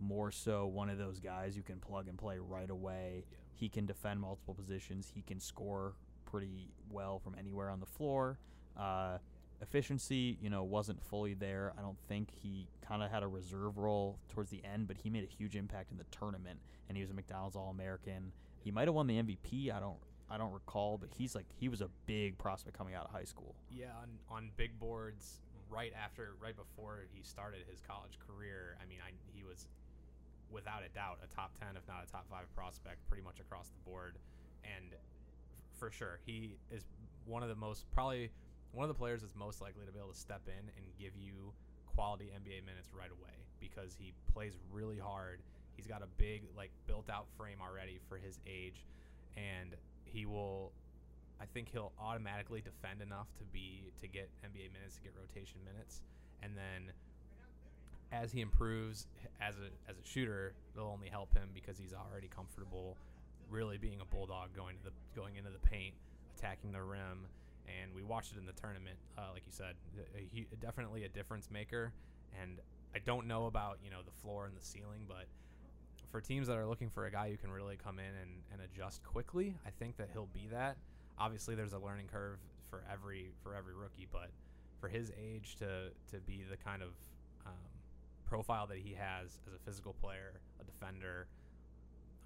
more 0.00 0.30
so 0.30 0.66
one 0.66 0.88
of 0.88 0.98
those 0.98 1.18
guys 1.18 1.56
you 1.56 1.62
can 1.62 1.78
plug 1.80 2.08
and 2.08 2.16
play 2.16 2.38
right 2.38 2.70
away. 2.70 3.24
Yeah. 3.30 3.36
He 3.54 3.68
can 3.68 3.86
defend 3.86 4.20
multiple 4.20 4.54
positions. 4.54 5.10
He 5.12 5.22
can 5.22 5.40
score 5.40 5.94
pretty 6.24 6.70
well 6.90 7.18
from 7.18 7.34
anywhere 7.38 7.70
on 7.70 7.80
the 7.80 7.86
floor. 7.86 8.38
Uh, 8.76 9.18
efficiency, 9.60 10.38
you 10.40 10.50
know, 10.50 10.62
wasn't 10.62 11.02
fully 11.02 11.34
there. 11.34 11.72
I 11.76 11.82
don't 11.82 11.98
think 12.08 12.30
he 12.30 12.68
kind 12.86 13.02
of 13.02 13.10
had 13.10 13.22
a 13.22 13.26
reserve 13.26 13.78
role 13.78 14.18
towards 14.28 14.50
the 14.50 14.62
end, 14.64 14.86
but 14.86 14.98
he 14.98 15.10
made 15.10 15.24
a 15.24 15.26
huge 15.26 15.56
impact 15.56 15.90
in 15.90 15.98
the 15.98 16.04
tournament, 16.16 16.60
and 16.88 16.96
he 16.96 17.02
was 17.02 17.10
a 17.10 17.14
McDonald's 17.14 17.56
All 17.56 17.70
American. 17.70 18.32
He 18.60 18.70
might 18.70 18.86
have 18.86 18.94
won 18.94 19.06
the 19.06 19.20
MVP. 19.20 19.74
I 19.74 19.80
don't, 19.80 19.98
I 20.30 20.36
don't 20.36 20.52
recall, 20.52 20.98
but 20.98 21.08
he's 21.16 21.34
like 21.34 21.46
he 21.56 21.68
was 21.68 21.80
a 21.80 21.88
big 22.06 22.38
prospect 22.38 22.76
coming 22.76 22.94
out 22.94 23.04
of 23.06 23.10
high 23.10 23.24
school. 23.24 23.54
Yeah, 23.70 23.92
on, 24.02 24.08
on 24.36 24.50
big 24.56 24.78
boards 24.78 25.40
right 25.70 25.92
after, 25.92 26.34
right 26.42 26.56
before 26.56 27.04
he 27.12 27.22
started 27.22 27.60
his 27.70 27.80
college 27.80 28.18
career. 28.26 28.76
I 28.82 28.86
mean, 28.86 28.98
I, 29.04 29.12
he 29.34 29.44
was 29.44 29.68
without 30.50 30.82
a 30.84 30.88
doubt 30.94 31.18
a 31.22 31.34
top 31.34 31.52
10, 31.60 31.76
if 31.76 31.86
not 31.86 32.04
a 32.06 32.10
top 32.10 32.26
five 32.30 32.52
prospect, 32.54 33.06
pretty 33.08 33.22
much 33.22 33.40
across 33.40 33.68
the 33.68 33.90
board. 33.90 34.16
And 34.64 34.92
f- 34.92 34.98
for 35.78 35.90
sure, 35.90 36.20
he 36.24 36.56
is 36.70 36.84
one 37.26 37.42
of 37.42 37.48
the 37.48 37.54
most, 37.54 37.84
probably 37.92 38.30
one 38.72 38.84
of 38.84 38.88
the 38.88 38.98
players 38.98 39.20
that's 39.22 39.36
most 39.36 39.60
likely 39.60 39.84
to 39.86 39.92
be 39.92 39.98
able 39.98 40.12
to 40.12 40.18
step 40.18 40.42
in 40.46 40.72
and 40.76 40.84
give 40.98 41.12
you 41.16 41.52
quality 41.86 42.32
NBA 42.34 42.64
minutes 42.64 42.88
right 42.96 43.10
away 43.10 43.36
because 43.60 43.96
he 43.98 44.12
plays 44.32 44.56
really 44.72 44.98
hard. 44.98 45.40
He's 45.76 45.86
got 45.86 46.02
a 46.02 46.08
big, 46.16 46.42
like, 46.56 46.70
built 46.86 47.08
out 47.10 47.26
frame 47.36 47.58
already 47.62 48.00
for 48.08 48.16
his 48.16 48.40
age, 48.46 48.84
and 49.36 49.76
he 50.12 50.26
will. 50.26 50.72
I 51.40 51.46
think 51.46 51.68
he'll 51.70 51.92
automatically 52.00 52.60
defend 52.60 53.00
enough 53.00 53.28
to 53.38 53.44
be 53.52 53.92
to 54.00 54.08
get 54.08 54.28
NBA 54.44 54.72
minutes, 54.72 54.96
to 54.96 55.02
get 55.02 55.12
rotation 55.16 55.60
minutes, 55.64 56.02
and 56.42 56.56
then 56.56 56.92
as 58.10 58.32
he 58.32 58.40
improves 58.40 59.06
as 59.40 59.54
a 59.56 59.90
as 59.90 59.96
a 59.98 60.04
shooter, 60.04 60.54
it'll 60.74 60.88
only 60.88 61.08
help 61.08 61.32
him 61.34 61.48
because 61.54 61.78
he's 61.78 61.92
already 61.92 62.28
comfortable, 62.28 62.96
really 63.50 63.78
being 63.78 64.00
a 64.00 64.04
bulldog 64.04 64.48
going 64.56 64.76
to 64.78 64.84
the 64.84 64.92
going 65.14 65.36
into 65.36 65.50
the 65.50 65.58
paint, 65.58 65.94
attacking 66.36 66.72
the 66.72 66.82
rim, 66.82 67.26
and 67.68 67.94
we 67.94 68.02
watched 68.02 68.32
it 68.32 68.38
in 68.38 68.46
the 68.46 68.52
tournament. 68.52 68.96
Uh, 69.16 69.30
like 69.32 69.42
you 69.46 69.52
said, 69.52 69.74
a, 70.16 70.46
a, 70.52 70.56
definitely 70.56 71.04
a 71.04 71.08
difference 71.08 71.50
maker. 71.50 71.92
And 72.40 72.58
I 72.94 72.98
don't 72.98 73.26
know 73.26 73.46
about 73.46 73.78
you 73.84 73.90
know 73.90 74.00
the 74.04 74.16
floor 74.22 74.46
and 74.46 74.56
the 74.56 74.64
ceiling, 74.64 75.04
but 75.06 75.26
for 76.10 76.20
teams 76.20 76.46
that 76.48 76.56
are 76.56 76.66
looking 76.66 76.88
for 76.90 77.06
a 77.06 77.10
guy 77.10 77.30
who 77.30 77.36
can 77.36 77.50
really 77.50 77.76
come 77.76 77.98
in 77.98 78.14
and, 78.22 78.30
and 78.52 78.62
adjust 78.62 79.02
quickly, 79.04 79.54
I 79.66 79.70
think 79.70 79.96
that 79.98 80.08
he'll 80.12 80.28
be 80.32 80.48
that. 80.50 80.76
Obviously, 81.18 81.54
there's 81.54 81.72
a 81.72 81.78
learning 81.78 82.06
curve 82.12 82.38
for 82.70 82.82
every 82.90 83.30
for 83.42 83.54
every 83.54 83.74
rookie, 83.74 84.06
but 84.10 84.30
for 84.80 84.88
his 84.88 85.12
age 85.20 85.56
to 85.56 85.90
to 86.10 86.20
be 86.26 86.44
the 86.48 86.56
kind 86.56 86.82
of 86.82 86.90
um, 87.46 87.52
profile 88.24 88.66
that 88.66 88.78
he 88.78 88.94
has 88.94 89.38
as 89.46 89.54
a 89.54 89.58
physical 89.64 89.94
player, 90.00 90.40
a 90.60 90.64
defender, 90.64 91.26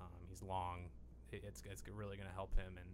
um, 0.00 0.08
he's 0.28 0.42
long. 0.42 0.90
It, 1.32 1.42
it's 1.46 1.62
it's 1.70 1.82
really 1.88 2.16
going 2.16 2.28
to 2.28 2.34
help 2.34 2.54
him 2.56 2.76
and 2.76 2.88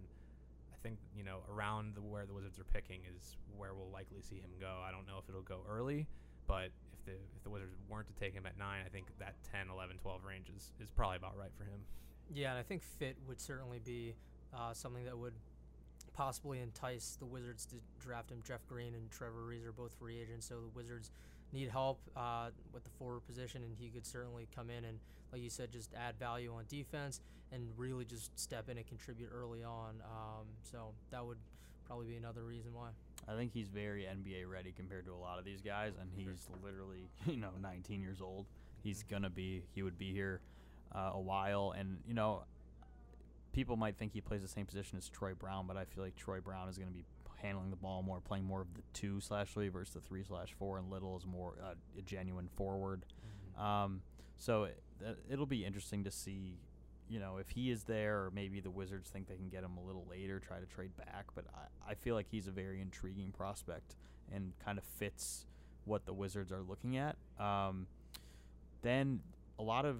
I 0.73 0.77
think 0.81 0.97
you 1.15 1.23
know 1.23 1.39
around 1.51 1.95
the, 1.95 2.01
where 2.01 2.25
the 2.25 2.33
Wizards 2.33 2.57
are 2.59 2.69
picking 2.73 3.01
is 3.15 3.35
where 3.57 3.73
we'll 3.73 3.91
likely 3.91 4.21
see 4.21 4.37
him 4.37 4.51
go. 4.59 4.79
I 4.87 4.91
don't 4.91 5.05
know 5.05 5.17
if 5.19 5.27
it'll 5.27 5.41
go 5.41 5.59
early, 5.69 6.07
but 6.47 6.69
the 7.09 7.17
if 7.35 7.43
the 7.43 7.49
Wizards 7.49 7.75
weren't 7.89 8.07
to 8.07 8.13
take 8.13 8.33
him 8.33 8.45
at 8.45 8.57
nine, 8.57 8.81
I 8.85 8.89
think 8.89 9.07
that 9.19 9.35
10, 9.51 9.69
11, 9.71 9.97
12 9.97 10.23
range 10.23 10.47
is, 10.55 10.71
is 10.79 10.89
probably 10.91 11.17
about 11.17 11.37
right 11.37 11.51
for 11.57 11.63
him. 11.63 11.81
Yeah, 12.33 12.51
and 12.51 12.59
I 12.59 12.63
think 12.63 12.81
fit 12.81 13.17
would 13.27 13.41
certainly 13.41 13.79
be 13.79 14.15
uh, 14.53 14.73
something 14.73 15.05
that 15.05 15.17
would 15.17 15.33
possibly 16.13 16.59
entice 16.59 17.17
the 17.19 17.25
Wizards 17.25 17.65
to 17.67 17.75
draft 17.99 18.31
him. 18.31 18.39
Jeff 18.45 18.67
Green 18.67 18.93
and 18.93 19.09
Trevor 19.09 19.39
Ariza 19.47 19.67
are 19.67 19.71
both 19.71 19.93
free 19.93 20.19
agents, 20.19 20.47
so 20.47 20.55
the 20.55 20.69
Wizards 20.75 21.11
need 21.51 21.69
help 21.69 21.99
uh, 22.15 22.49
with 22.73 22.83
the 22.83 22.89
forward 22.91 23.21
position, 23.25 23.63
and 23.63 23.73
he 23.79 23.89
could 23.89 24.05
certainly 24.05 24.47
come 24.55 24.69
in 24.69 24.85
and, 24.85 24.99
like 25.31 25.41
you 25.41 25.49
said, 25.49 25.71
just 25.71 25.93
add 25.95 26.17
value 26.19 26.53
on 26.53 26.65
defense 26.67 27.21
and 27.51 27.63
really 27.77 28.05
just 28.05 28.37
step 28.39 28.69
in 28.69 28.77
and 28.77 28.85
contribute 28.85 29.29
early 29.33 29.63
on. 29.63 29.95
Um, 30.03 30.45
so 30.61 30.93
that 31.09 31.25
would 31.25 31.37
probably 31.87 32.07
be 32.07 32.15
another 32.15 32.43
reason 32.43 32.73
why. 32.73 32.89
I 33.27 33.35
think 33.35 33.51
he's 33.53 33.67
very 33.67 34.03
NBA 34.03 34.49
ready 34.49 34.73
compared 34.75 35.05
to 35.05 35.13
a 35.13 35.17
lot 35.17 35.39
of 35.39 35.45
these 35.45 35.61
guys, 35.61 35.93
and 35.99 36.09
he's 36.15 36.49
literally, 36.63 37.09
you 37.25 37.37
know, 37.37 37.51
19 37.61 38.01
years 38.01 38.21
old. 38.21 38.45
He's 38.83 39.03
gonna 39.03 39.29
be, 39.29 39.63
he 39.73 39.83
would 39.83 39.97
be 39.97 40.11
here 40.11 40.41
uh, 40.95 41.11
a 41.13 41.19
while, 41.19 41.73
and 41.77 41.97
you 42.07 42.13
know, 42.13 42.43
people 43.53 43.75
might 43.75 43.97
think 43.97 44.13
he 44.13 44.21
plays 44.21 44.41
the 44.41 44.47
same 44.47 44.65
position 44.65 44.97
as 44.97 45.09
Troy 45.09 45.33
Brown, 45.33 45.67
but 45.67 45.77
I 45.77 45.85
feel 45.85 46.03
like 46.03 46.15
Troy 46.15 46.39
Brown 46.39 46.69
is 46.69 46.77
gonna 46.77 46.91
be 46.91 47.05
handling 47.41 47.69
the 47.69 47.75
ball 47.75 48.03
more, 48.03 48.19
playing 48.21 48.45
more 48.45 48.61
of 48.61 48.73
the 48.73 48.81
two 48.93 49.19
slash 49.19 49.53
three 49.53 49.69
versus 49.69 49.93
the 49.93 50.01
three 50.01 50.23
slash 50.23 50.53
four, 50.57 50.77
and 50.77 50.89
Little 50.89 51.17
is 51.17 51.25
more 51.25 51.53
uh, 51.63 51.73
a 51.97 52.01
genuine 52.01 52.47
forward. 52.55 53.05
Mm-hmm. 53.57 53.63
Um, 53.63 54.01
so 54.37 54.63
it, 54.63 54.81
it'll 55.29 55.45
be 55.45 55.65
interesting 55.65 56.03
to 56.03 56.11
see, 56.11 56.57
you 57.09 57.19
know, 57.19 57.37
if 57.37 57.49
he 57.49 57.71
is 57.71 57.83
there, 57.83 58.25
or 58.25 58.31
maybe 58.33 58.59
the 58.59 58.69
Wizards 58.69 59.09
think 59.09 59.27
they 59.27 59.35
can 59.35 59.49
get 59.49 59.63
him 59.63 59.77
a 59.77 59.85
little 59.85 60.05
later, 60.09 60.39
try 60.39 60.59
to 60.59 60.65
trade 60.65 60.95
back. 60.95 61.25
But 61.35 61.45
I, 61.53 61.91
I 61.91 61.95
feel 61.95 62.15
like 62.15 62.27
he's 62.29 62.47
a 62.47 62.51
very 62.51 62.81
intriguing 62.81 63.31
prospect 63.31 63.95
and 64.33 64.53
kind 64.63 64.77
of 64.77 64.83
fits 64.83 65.45
what 65.85 66.05
the 66.05 66.13
Wizards 66.13 66.51
are 66.51 66.61
looking 66.61 66.97
at. 66.97 67.15
Um, 67.39 67.87
then 68.81 69.21
a 69.57 69.63
lot 69.63 69.85
of, 69.85 69.97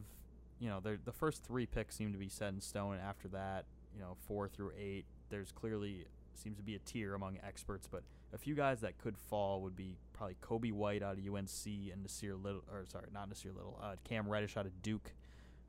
you 0.59 0.69
know, 0.69 0.79
the 0.79 1.11
first 1.11 1.43
three 1.43 1.65
picks 1.65 1.95
seem 1.95 2.11
to 2.13 2.19
be 2.19 2.29
set 2.29 2.53
in 2.53 2.61
stone. 2.61 2.97
After 3.03 3.27
that, 3.29 3.65
you 3.93 3.99
know, 3.99 4.15
four 4.27 4.47
through 4.47 4.71
eight, 4.79 5.05
there's 5.29 5.51
clearly 5.51 6.05
seems 6.35 6.57
to 6.57 6.63
be 6.63 6.75
a 6.75 6.79
tier 6.79 7.15
among 7.15 7.37
experts, 7.45 7.87
but 7.89 8.03
a 8.33 8.37
few 8.37 8.55
guys 8.55 8.81
that 8.81 8.97
could 8.97 9.17
fall 9.17 9.61
would 9.61 9.75
be 9.75 9.97
probably 10.13 10.37
Coby 10.41 10.71
White 10.71 11.03
out 11.03 11.17
of 11.17 11.19
UNC 11.19 11.65
and 11.65 12.05
Nassir 12.05 12.41
Little, 12.41 12.63
or 12.71 12.85
sorry, 12.87 13.07
not 13.13 13.29
Nassir 13.29 13.53
Little, 13.55 13.79
uh, 13.81 13.95
Cam 14.03 14.27
Reddish 14.27 14.55
out 14.55 14.65
of 14.65 14.81
Duke. 14.81 15.11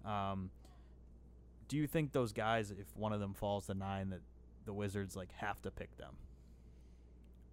Um, 0.05 0.51
do 1.71 1.77
you 1.77 1.87
think 1.87 2.13
those 2.13 2.33
guys, 2.33 2.73
if 2.73 2.97
one 2.97 3.13
of 3.13 3.21
them 3.21 3.33
falls 3.33 3.67
to 3.67 3.75
nine, 3.75 4.11
that 4.11 4.23
the 4.67 4.73
Wizards 4.73 5.15
like 5.15 5.31
have 5.37 5.63
to 5.63 5.71
pick 5.71 5.97
them? 5.97 6.15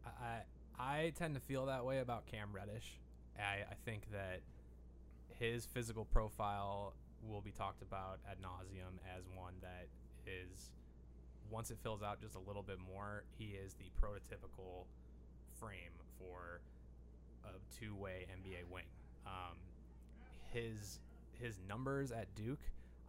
I 0.03 0.39
I 0.79 1.13
tend 1.15 1.35
to 1.35 1.39
feel 1.39 1.67
that 1.67 1.85
way 1.85 1.99
about 1.99 2.25
Cam 2.25 2.49
Reddish. 2.51 2.99
I, 3.37 3.61
I 3.69 3.75
think 3.85 4.11
that 4.11 4.41
his 5.39 5.67
physical 5.67 6.03
profile 6.03 6.93
will 7.23 7.41
be 7.41 7.51
talked 7.51 7.83
about 7.83 8.17
ad 8.29 8.37
nauseum 8.41 8.97
as 9.15 9.23
one 9.35 9.53
that 9.61 9.87
is 10.25 10.71
once 11.51 11.69
it 11.69 11.77
fills 11.83 12.01
out 12.01 12.19
just 12.19 12.33
a 12.33 12.39
little 12.39 12.63
bit 12.63 12.79
more, 12.91 13.23
he 13.37 13.55
is 13.63 13.73
the 13.73 13.85
prototypical 14.01 14.85
frame 15.59 15.93
for 16.17 16.59
a 17.45 17.51
two-way 17.79 18.25
NBA 18.31 18.69
wing. 18.71 18.83
Um, 19.27 19.57
his 20.51 20.99
his 21.39 21.59
numbers 21.69 22.11
at 22.11 22.33
Duke, 22.33 22.59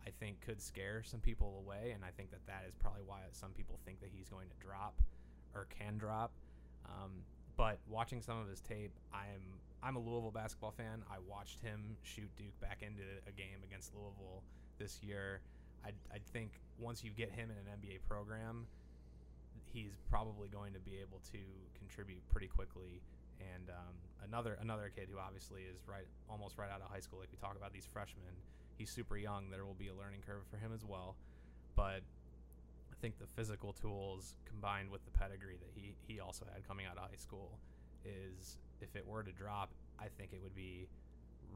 I 0.09 0.25
think, 0.25 0.41
could 0.41 0.61
scare 0.63 1.03
some 1.05 1.21
people 1.21 1.63
away, 1.65 1.93
and 1.95 2.03
I 2.03 2.09
think 2.17 2.31
that 2.31 2.47
that 2.47 2.65
is 2.67 2.75
probably 2.75 3.03
why 3.05 3.21
some 3.33 3.51
people 3.51 3.79
think 3.85 4.01
that 4.01 4.09
he's 4.11 4.29
going 4.29 4.49
to 4.49 4.57
drop 4.57 4.95
or 5.55 5.67
can 5.69 5.99
drop. 5.99 6.33
Um, 6.87 7.21
but 7.59 7.79
watching 7.87 8.23
some 8.23 8.41
of 8.41 8.49
his 8.49 8.61
tape, 8.61 8.93
I'm 9.13 9.61
I'm 9.83 9.97
a 9.97 9.99
Louisville 9.99 10.33
basketball 10.33 10.73
fan. 10.73 11.03
I 11.11 11.19
watched 11.29 11.61
him 11.61 11.97
shoot 12.03 12.31
Duke 12.37 12.59
back 12.61 12.81
into 12.81 13.05
a 13.29 13.33
game 13.33 13.61
against 13.63 13.93
Louisville 13.95 14.43
this 14.79 15.03
year. 15.03 15.41
I 15.85 15.91
I 16.11 16.19
think 16.33 16.53
once 16.79 17.05
you 17.05 17.11
get 17.11 17.31
him 17.31 17.51
in 17.51 17.57
an 17.59 17.69
NBA 17.77 18.01
program, 18.09 18.67
he's 19.67 19.93
probably 20.09 20.49
going 20.49 20.73
to 20.73 20.81
be 20.81 20.97
able 21.03 21.21
to 21.33 21.39
contribute 21.77 22.27
pretty 22.31 22.49
quickly. 22.49 23.03
And 23.39 23.69
um, 23.71 23.95
another 24.25 24.57
another 24.63 24.91
kid 24.95 25.09
who 25.13 25.19
obviously 25.19 25.63
is 25.63 25.83
right 25.87 26.09
almost 26.31 26.57
right 26.57 26.71
out 26.71 26.81
of 26.81 26.91
high 26.91 27.01
school. 27.01 27.19
Like 27.19 27.29
we 27.31 27.39
talk 27.39 27.57
about 27.57 27.73
these 27.73 27.87
freshmen, 27.87 28.35
he's 28.79 28.91
super 28.91 29.17
young. 29.17 29.51
There 29.51 29.65
will 29.65 29.75
be 29.75 29.89
a 29.89 29.95
learning 29.95 30.21
curve 30.27 30.43
for 30.51 30.57
him 30.57 30.73
as 30.73 30.85
well, 30.85 31.17
but 31.77 32.01
I 32.91 32.97
think 33.01 33.19
the 33.19 33.27
physical 33.37 33.73
tools 33.73 34.35
combined 34.47 34.91
with 34.91 35.05
the 35.05 35.11
pedigree 35.11 35.57
that 35.59 35.71
he 35.75 35.95
he 36.07 36.21
also 36.21 36.47
had 36.53 36.67
coming 36.67 36.87
out 36.87 36.97
of 36.97 37.11
high 37.11 37.17
school 37.17 37.59
is 38.05 38.57
if 38.81 38.95
it 38.97 39.07
were 39.07 39.23
to 39.23 39.33
drop, 39.33 39.71
I 39.99 40.07
think 40.17 40.33
it 40.33 40.41
would 40.43 40.55
be 40.55 40.89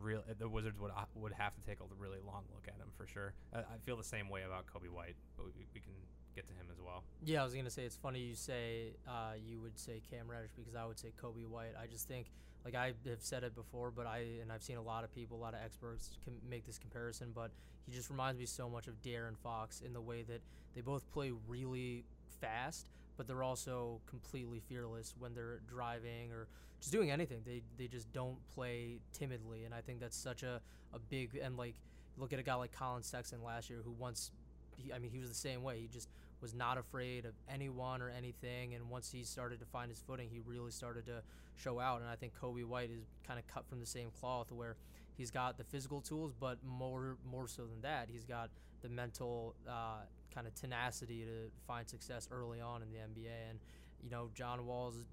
real 0.01 0.23
the 0.39 0.49
Wizards 0.49 0.79
would 0.81 0.91
uh, 0.91 1.05
would 1.15 1.33
have 1.33 1.55
to 1.55 1.63
take 1.63 1.79
a 1.81 1.85
really 1.99 2.19
long 2.27 2.45
look 2.55 2.67
at 2.69 2.75
him 2.75 2.89
for 2.97 3.07
sure. 3.07 3.35
I, 3.55 3.61
I 3.61 3.79
feel 3.85 3.97
the 3.97 4.05
same 4.05 4.29
way 4.29 4.43
about 4.43 4.67
Coby 4.67 4.91
White, 4.91 5.17
but 5.37 5.47
we, 5.47 5.67
we, 5.75 5.81
can 5.81 5.93
get 6.35 6.47
to 6.49 6.55
him 6.55 6.67
as 6.71 6.81
well. 6.81 7.05
Yeah, 7.25 7.43
I 7.43 7.45
was 7.45 7.55
gonna 7.55 7.71
say 7.71 7.85
it's 7.85 7.97
funny 7.97 8.21
you 8.21 8.35
say 8.35 8.95
uh, 9.07 9.35
you 9.45 9.61
would 9.61 9.79
say 9.79 10.01
Cam 10.11 10.31
Reddish 10.31 10.51
because 10.57 10.75
I 10.75 10.85
would 10.85 10.99
say 10.99 11.13
Coby 11.23 11.47
White. 11.47 11.75
I 11.81 11.87
just 11.87 12.09
think 12.09 12.31
like 12.64 12.75
I 12.75 12.92
have 13.07 13.22
said 13.22 13.42
it 13.44 13.55
before, 13.55 13.90
but 13.90 14.07
I 14.07 14.25
and 14.40 14.53
I've 14.53 14.62
seen 14.62 14.77
a 14.77 14.83
lot 14.83 15.05
of 15.05 15.14
people, 15.14 15.37
a 15.37 15.40
lot 15.40 15.55
of 15.55 15.61
experts 15.64 16.16
can 16.25 16.35
make 16.48 16.66
this 16.66 16.79
comparison, 16.79 17.33
but 17.35 17.51
he 17.87 17.92
just 17.92 18.11
reminds 18.11 18.38
me 18.38 18.46
so 18.46 18.68
much 18.68 18.87
of 18.87 19.01
De'Aaron 19.03 19.37
Fox 19.42 19.81
in 19.81 19.92
the 19.92 20.01
way 20.01 20.22
that 20.22 20.40
they 20.75 20.81
both 20.81 21.11
play 21.12 21.33
really 21.48 22.05
fast, 22.40 22.87
but 23.16 23.27
they're 23.27 23.42
also 23.42 24.01
completely 24.07 24.61
fearless 24.68 25.14
when 25.18 25.35
they're 25.35 25.61
driving 25.68 26.31
or 26.33 26.46
just 26.81 26.92
doing 26.92 27.11
anything. 27.11 27.40
They 27.44 27.62
they 27.79 27.88
just 27.88 28.12
don't 28.12 28.37
play 28.55 28.98
timidly, 29.12 29.64
and 29.64 29.75
I 29.75 29.81
think 29.81 30.01
that's 30.01 30.16
such 30.16 30.42
a, 30.42 30.61
a 30.92 30.98
big 30.98 31.38
and 31.42 31.57
like 31.57 31.75
look 32.16 32.33
at 32.33 32.38
a 32.38 32.42
guy 32.42 32.55
like 32.55 32.72
Collin 32.72 33.03
Sexton 33.03 33.42
last 33.42 33.70
year 33.70 33.81
who 33.85 33.90
once, 33.90 34.31
he, 34.77 34.92
I 34.92 34.98
mean, 34.98 35.11
he 35.11 35.18
was 35.18 35.29
the 35.29 35.35
same 35.35 35.62
way. 35.62 35.81
He 35.81 35.88
just 35.88 36.09
was 36.42 36.52
not 36.52 36.76
afraid 36.76 37.24
of 37.24 37.33
anyone 37.48 38.02
or 38.02 38.11
anything, 38.11 38.74
and 38.74 38.90
once 38.90 39.11
he 39.11 39.22
started 39.22 39.61
to 39.61 39.66
find 39.66 39.88
his 39.88 40.00
footing, 40.00 40.28
he 40.28 40.40
really 40.44 40.72
started 40.72 41.07
to 41.07 41.22
show 41.55 41.78
out. 41.78 42.00
And 42.00 42.11
I 42.11 42.16
think 42.16 42.33
Coby 42.38 42.64
White 42.64 42.90
is 42.90 43.07
kind 43.26 43.38
of 43.38 43.46
cut 43.46 43.66
from 43.68 43.81
the 43.81 43.87
same 43.87 44.11
cloth 44.20 44.50
where 44.50 44.76
he's 45.16 45.31
got 45.31 45.57
the 45.57 45.64
physical 45.64 46.00
tools, 46.00 46.33
but 46.38 46.59
more 46.64 47.16
more 47.31 47.46
so 47.46 47.62
than 47.62 47.81
that, 47.83 48.09
he's 48.11 48.24
got 48.24 48.50
the 48.83 48.88
mental 48.88 49.55
uh, 49.68 50.00
kind 50.35 50.46
of 50.46 50.55
tenacity 50.55 51.24
to 51.24 51.50
find 51.66 51.88
success 51.88 52.28
early 52.33 52.61
on 52.61 52.83
in 52.83 52.88
the 52.90 52.98
NBA. 52.98 53.50
And 53.50 53.59
you 54.02 54.11
know, 54.11 54.28
John 54.35 54.66
Wall's 54.66 55.05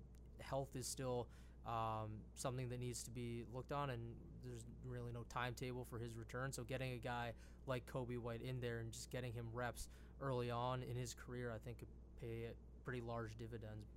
health 0.42 0.76
is 0.76 0.88
still 0.88 1.28
um, 1.68 2.10
something 2.36 2.70
that 2.70 2.80
needs 2.80 3.04
to 3.04 3.12
be 3.12 3.44
looked 3.54 3.72
on, 3.72 3.92
and 3.92 4.02
there's 4.44 4.64
really 4.88 5.12
no 5.14 5.24
timetable 5.30 5.86
for 5.90 6.00
his 6.00 6.16
return. 6.16 6.52
So 6.52 6.64
getting 6.64 6.94
a 6.94 6.98
guy 6.98 7.34
like 7.68 7.86
Coby 7.86 8.18
White 8.18 8.42
in 8.42 8.60
there 8.60 8.80
and 8.80 8.92
just 8.92 9.12
getting 9.12 9.34
him 9.34 9.48
reps 9.54 9.90
early 10.22 10.50
on 10.52 10.84
in 10.84 10.96
his 10.96 11.14
career, 11.14 11.52
I 11.54 11.58
think 11.60 11.80
could 11.80 11.88
pay 12.22 12.48
pretty 12.86 13.02
large 13.02 13.38
dividends. 13.38 13.88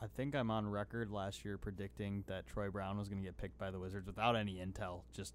I 0.00 0.06
think 0.06 0.34
I'm 0.36 0.50
on 0.50 0.68
record 0.70 1.10
last 1.10 1.44
year 1.44 1.58
predicting 1.58 2.22
that 2.28 2.46
Troy 2.46 2.70
Brown 2.70 2.98
was 2.98 3.08
going 3.08 3.20
to 3.20 3.24
get 3.26 3.36
picked 3.36 3.58
by 3.58 3.70
the 3.70 3.78
Wizards 3.80 4.06
without 4.06 4.36
any 4.36 4.54
intel, 4.64 5.00
just 5.12 5.34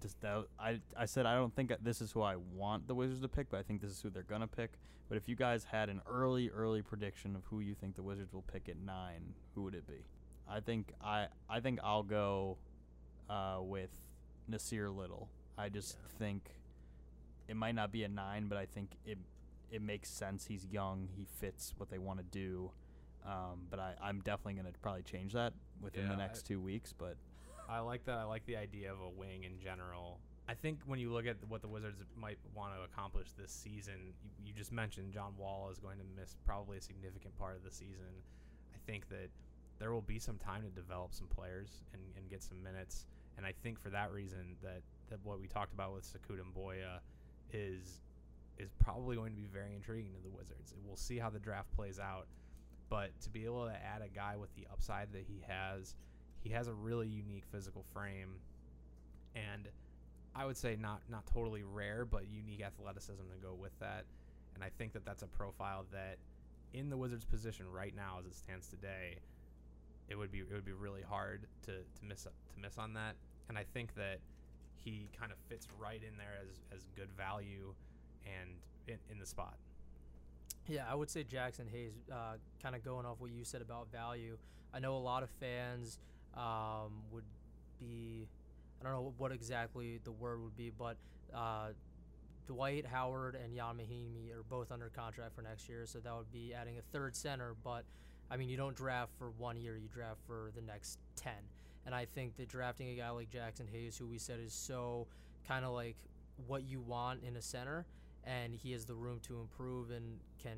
just 0.00 0.20
that 0.20 0.44
I 0.58 0.80
I 0.96 1.06
said 1.06 1.26
I 1.26 1.34
don't 1.34 1.54
think 1.54 1.72
this 1.82 2.00
is 2.00 2.12
who 2.12 2.20
I 2.22 2.36
want 2.54 2.86
the 2.88 2.94
Wizards 2.94 3.20
to 3.22 3.28
pick, 3.28 3.48
but 3.50 3.58
I 3.58 3.62
think 3.62 3.80
this 3.80 3.90
is 3.90 4.00
who 4.02 4.10
they're 4.10 4.22
gonna 4.22 4.46
pick. 4.46 4.72
But 5.08 5.16
if 5.16 5.28
you 5.28 5.34
guys 5.36 5.64
had 5.64 5.88
an 5.88 6.00
early 6.10 6.50
early 6.50 6.82
prediction 6.82 7.34
of 7.36 7.44
who 7.46 7.60
you 7.60 7.74
think 7.74 7.96
the 7.96 8.02
Wizards 8.02 8.32
will 8.32 8.42
pick 8.42 8.68
at 8.68 8.76
nine, 8.76 9.34
who 9.54 9.62
would 9.62 9.74
it 9.74 9.86
be? 9.86 10.04
I 10.48 10.60
think 10.60 10.92
I 11.02 11.28
I 11.48 11.60
think 11.60 11.80
I'll 11.82 12.02
go 12.02 12.58
uh, 13.30 13.58
with 13.62 13.90
Nassir 14.50 14.94
Little. 14.94 15.28
I 15.56 15.68
just 15.70 15.96
Yeah. 15.96 16.18
think 16.18 16.42
it 17.52 17.56
might 17.56 17.74
not 17.74 17.92
be 17.92 18.02
a 18.02 18.08
nine, 18.08 18.46
but 18.48 18.56
I 18.58 18.64
think 18.66 18.88
it 19.04 19.18
it 19.70 19.82
makes 19.82 20.08
sense. 20.10 20.46
He's 20.46 20.66
young. 20.66 21.08
He 21.16 21.26
fits 21.40 21.74
what 21.76 21.88
they 21.90 21.98
want 21.98 22.18
to 22.18 22.24
do. 22.24 22.70
Um, 23.24 23.66
but 23.70 23.78
I, 23.78 23.94
I'm 24.02 24.20
definitely 24.20 24.54
going 24.54 24.66
to 24.72 24.78
probably 24.80 25.02
change 25.02 25.32
that 25.34 25.52
within 25.80 26.04
the 26.08 26.10
Yeah, 26.14 26.14
I- 26.16 26.26
next 26.26 26.44
two 26.46 26.60
weeks. 26.60 26.92
But 26.92 27.16
I 27.68 27.78
like 27.80 28.04
that. 28.06 28.18
I 28.18 28.24
like 28.24 28.44
the 28.46 28.56
idea 28.56 28.90
of 28.92 29.00
a 29.00 29.08
wing 29.08 29.44
in 29.44 29.58
general. 29.60 30.18
I 30.48 30.54
think 30.54 30.80
when 30.86 30.98
you 30.98 31.12
look 31.12 31.26
at 31.26 31.36
what 31.48 31.62
the 31.62 31.68
Wizards 31.68 32.02
might 32.20 32.38
want 32.54 32.74
to 32.74 32.82
accomplish 32.82 33.28
this 33.38 33.52
season, 33.52 34.12
you, 34.24 34.30
you 34.48 34.52
just 34.52 34.72
mentioned 34.72 35.12
John 35.12 35.32
Wall 35.38 35.68
is 35.70 35.78
going 35.78 35.98
to 35.98 36.04
miss 36.20 36.36
probably 36.44 36.76
a 36.78 36.80
significant 36.82 37.38
part 37.38 37.56
of 37.56 37.62
the 37.64 37.70
season. 37.70 38.12
I 38.74 38.78
think 38.90 39.08
that 39.10 39.30
there 39.78 39.92
will 39.92 40.02
be 40.02 40.18
some 40.18 40.36
time 40.38 40.62
to 40.62 40.68
develop 40.68 41.14
some 41.14 41.28
players 41.28 41.82
and, 41.94 42.02
and 42.16 42.28
get 42.28 42.42
some 42.42 42.60
minutes. 42.62 43.06
And 43.36 43.46
I 43.46 43.52
think 43.62 43.80
for 43.80 43.90
that 43.90 44.10
reason 44.12 44.56
that, 44.62 44.82
that 45.10 45.20
what 45.22 45.40
we 45.40 45.46
talked 45.46 45.72
about 45.72 45.94
with 45.94 46.04
Sekou 46.04 46.36
Doumbouya 46.36 46.98
is 47.52 48.00
is 48.58 48.70
probably 48.78 49.16
going 49.16 49.30
to 49.30 49.36
be 49.36 49.46
very 49.52 49.74
intriguing 49.74 50.12
to 50.14 50.22
the 50.22 50.30
Wizards. 50.30 50.74
We'll 50.86 50.96
see 50.96 51.18
how 51.18 51.30
the 51.30 51.38
draft 51.38 51.74
plays 51.74 51.98
out. 51.98 52.26
But 52.88 53.18
to 53.22 53.30
be 53.30 53.44
able 53.46 53.66
to 53.66 53.72
add 53.72 54.02
a 54.02 54.08
guy 54.08 54.36
with 54.36 54.54
the 54.54 54.66
upside 54.70 55.12
that 55.12 55.24
he 55.26 55.42
has, 55.48 55.94
he 56.40 56.50
has 56.50 56.68
a 56.68 56.74
really 56.74 57.08
unique 57.08 57.44
physical 57.50 57.84
frame, 57.94 58.34
and 59.34 59.68
I 60.34 60.44
would 60.44 60.56
say 60.56 60.76
not 60.78 61.00
not 61.08 61.26
totally 61.26 61.62
rare, 61.62 62.04
but 62.04 62.28
unique 62.28 62.62
athleticism 62.62 63.22
to 63.22 63.46
go 63.46 63.54
with 63.54 63.78
that. 63.80 64.04
And 64.54 64.62
I 64.62 64.70
think 64.76 64.92
that 64.92 65.04
that's 65.06 65.22
a 65.22 65.26
profile 65.26 65.86
that, 65.92 66.18
in 66.74 66.90
the 66.90 66.96
Wizards' 66.96 67.24
position 67.24 67.66
right 67.72 67.94
now, 67.96 68.18
as 68.20 68.26
it 68.26 68.34
stands 68.34 68.68
today, 68.68 69.16
it 70.08 70.16
would 70.16 70.30
be 70.30 70.40
it 70.40 70.52
would 70.52 70.64
be 70.64 70.72
really 70.72 71.02
hard 71.02 71.46
to 71.62 71.72
to 71.72 72.04
miss 72.06 72.24
to 72.24 72.60
miss 72.60 72.76
on 72.76 72.92
that. 72.94 73.16
And 73.48 73.56
I 73.56 73.64
think 73.72 73.94
that 73.94 74.18
he 74.84 75.08
kind 75.18 75.32
of 75.32 75.38
fits 75.48 75.66
right 75.78 76.02
in 76.02 76.16
there 76.16 76.38
as 76.42 76.60
as 76.74 76.86
good 76.96 77.08
value, 77.16 77.74
and 78.26 78.50
in, 78.88 78.98
in 79.10 79.18
the 79.18 79.26
spot. 79.26 79.54
Yeah, 80.68 80.84
I 80.88 80.94
would 80.94 81.10
say 81.10 81.24
Jaxson 81.24 81.68
Hayes, 81.70 81.92
uh, 82.10 82.34
kind 82.62 82.76
of 82.76 82.84
going 82.84 83.04
off 83.04 83.16
what 83.18 83.30
you 83.32 83.44
said 83.44 83.62
about 83.62 83.90
value. 83.90 84.36
I 84.72 84.78
know 84.78 84.96
a 84.96 84.98
lot 84.98 85.22
of 85.22 85.30
fans 85.40 85.98
um, 86.36 87.02
would 87.10 87.24
be, 87.80 88.28
I 88.80 88.84
don't 88.84 88.92
know 88.92 89.12
what 89.18 89.32
exactly 89.32 89.98
the 90.04 90.12
word 90.12 90.40
would 90.40 90.56
be, 90.56 90.70
but 90.70 90.96
uh, 91.34 91.70
Dwight 92.46 92.86
Howard 92.86 93.34
and 93.34 93.52
Ian 93.52 93.76
Mahinmi 93.76 94.32
are 94.32 94.44
both 94.48 94.70
under 94.70 94.88
contract 94.88 95.34
for 95.34 95.42
next 95.42 95.68
year, 95.68 95.84
so 95.84 95.98
that 95.98 96.14
would 96.14 96.32
be 96.32 96.54
adding 96.54 96.78
a 96.78 96.82
third 96.96 97.16
center. 97.16 97.54
But 97.64 97.84
I 98.30 98.36
mean, 98.36 98.48
you 98.48 98.56
don't 98.56 98.76
draft 98.76 99.12
for 99.18 99.30
one 99.38 99.56
year; 99.56 99.76
you 99.76 99.88
draft 99.92 100.20
for 100.26 100.50
the 100.54 100.62
next 100.62 100.98
ten. 101.16 101.34
And 101.84 101.94
I 101.94 102.04
think 102.04 102.36
that 102.36 102.48
drafting 102.48 102.88
a 102.90 102.94
guy 102.94 103.10
like 103.10 103.30
Jaxson 103.30 103.68
Hayes, 103.72 103.96
who 103.96 104.06
we 104.06 104.18
said 104.18 104.38
is 104.40 104.52
so 104.52 105.06
kind 105.46 105.64
of 105.64 105.72
like 105.72 105.96
what 106.46 106.64
you 106.64 106.80
want 106.80 107.22
in 107.22 107.36
a 107.36 107.42
center, 107.42 107.86
and 108.24 108.54
he 108.54 108.72
has 108.72 108.84
the 108.84 108.94
room 108.94 109.20
to 109.26 109.40
improve 109.40 109.90
and 109.90 110.18
can 110.42 110.56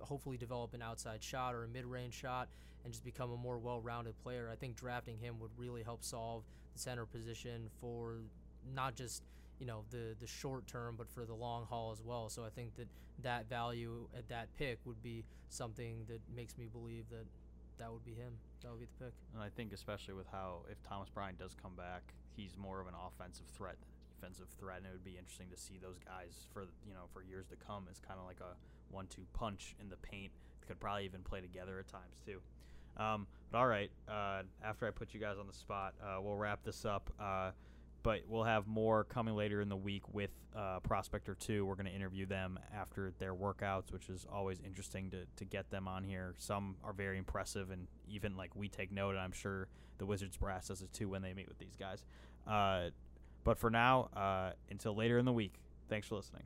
hopefully 0.00 0.36
develop 0.36 0.74
an 0.74 0.82
outside 0.82 1.22
shot 1.22 1.54
or 1.54 1.64
a 1.64 1.68
mid-range 1.68 2.14
shot 2.14 2.48
and 2.84 2.92
just 2.92 3.04
become 3.04 3.32
a 3.32 3.36
more 3.36 3.58
well-rounded 3.58 4.16
player. 4.22 4.48
I 4.52 4.56
think 4.56 4.76
drafting 4.76 5.18
him 5.18 5.40
would 5.40 5.50
really 5.56 5.82
help 5.82 6.04
solve 6.04 6.44
the 6.74 6.78
center 6.78 7.06
position 7.06 7.68
for 7.80 8.18
not 8.74 8.94
just 8.94 9.22
you 9.58 9.66
know 9.66 9.84
the 9.90 10.14
the 10.20 10.26
short 10.26 10.66
term, 10.66 10.94
but 10.96 11.08
for 11.10 11.24
the 11.24 11.34
long 11.34 11.66
haul 11.66 11.90
as 11.90 12.02
well. 12.02 12.28
So 12.28 12.44
I 12.44 12.50
think 12.50 12.76
that 12.76 12.86
that 13.22 13.48
value 13.48 14.08
at 14.16 14.28
that 14.28 14.48
pick 14.56 14.78
would 14.84 15.02
be 15.02 15.24
something 15.48 16.04
that 16.08 16.20
makes 16.34 16.56
me 16.56 16.68
believe 16.70 17.04
that 17.10 17.26
that 17.78 17.92
would 17.92 18.04
be 18.04 18.12
him. 18.14 18.32
That 18.62 18.70
would 18.70 18.80
be 18.80 18.86
the 18.98 19.04
pick. 19.06 19.14
and 19.34 19.42
I 19.42 19.48
think 19.48 19.72
especially 19.72 20.14
with 20.14 20.26
how 20.30 20.62
if 20.70 20.82
Thomas 20.82 21.08
Bryant 21.08 21.38
does 21.38 21.54
come 21.60 21.74
back, 21.76 22.02
he's 22.36 22.56
more 22.56 22.80
of 22.80 22.86
an 22.86 22.94
offensive 22.94 23.46
threat 23.54 23.76
than 23.80 23.88
a 23.88 24.20
defensive 24.20 24.48
threat, 24.58 24.78
and 24.78 24.86
it 24.86 24.92
would 24.92 25.04
be 25.04 25.16
interesting 25.16 25.48
to 25.50 25.56
see 25.56 25.78
those 25.80 25.98
guys 25.98 26.46
for 26.52 26.66
you 26.86 26.94
know 26.94 27.06
for 27.12 27.22
years 27.22 27.46
to 27.48 27.56
come 27.56 27.86
as 27.90 27.98
kind 28.00 28.18
of 28.18 28.26
like 28.26 28.40
a 28.40 28.54
one-two 28.90 29.26
punch 29.32 29.74
in 29.80 29.88
the 29.88 29.96
paint. 29.98 30.32
Could 30.66 30.80
probably 30.80 31.04
even 31.04 31.22
play 31.22 31.40
together 31.40 31.78
at 31.78 31.88
times 31.88 32.20
too. 32.26 32.40
Um, 32.96 33.26
but 33.50 33.58
all 33.58 33.66
right, 33.66 33.90
uh, 34.08 34.42
after 34.62 34.86
I 34.86 34.90
put 34.90 35.14
you 35.14 35.20
guys 35.20 35.36
on 35.38 35.46
the 35.46 35.52
spot, 35.52 35.94
uh, 36.02 36.20
we'll 36.20 36.36
wrap 36.36 36.64
this 36.64 36.84
up. 36.84 37.10
Uh, 37.18 37.52
but 38.02 38.20
we'll 38.26 38.44
have 38.44 38.66
more 38.66 39.04
coming 39.04 39.34
later 39.34 39.60
in 39.60 39.68
the 39.68 39.76
week 39.76 40.02
with 40.12 40.30
uh, 40.56 40.80
Prospector 40.80 41.34
2. 41.34 41.64
We're 41.64 41.74
going 41.74 41.86
to 41.86 41.94
interview 41.94 42.26
them 42.26 42.58
after 42.74 43.12
their 43.18 43.34
workouts, 43.34 43.92
which 43.92 44.08
is 44.08 44.26
always 44.32 44.60
interesting 44.64 45.10
to, 45.10 45.24
to 45.36 45.44
get 45.44 45.70
them 45.70 45.88
on 45.88 46.04
here. 46.04 46.34
Some 46.38 46.76
are 46.84 46.92
very 46.92 47.18
impressive, 47.18 47.70
and 47.70 47.86
even 48.08 48.36
like 48.36 48.54
we 48.54 48.68
take 48.68 48.92
note, 48.92 49.10
and 49.10 49.20
I'm 49.20 49.32
sure 49.32 49.68
the 49.98 50.06
Wizards 50.06 50.36
brass 50.36 50.68
does 50.68 50.82
it 50.82 50.92
too 50.92 51.08
when 51.08 51.22
they 51.22 51.34
meet 51.34 51.48
with 51.48 51.58
these 51.58 51.76
guys. 51.76 52.04
Uh, 52.46 52.90
but 53.44 53.58
for 53.58 53.70
now, 53.70 54.10
uh, 54.16 54.52
until 54.70 54.94
later 54.94 55.18
in 55.18 55.24
the 55.24 55.32
week, 55.32 55.54
thanks 55.88 56.06
for 56.06 56.16
listening. 56.16 56.44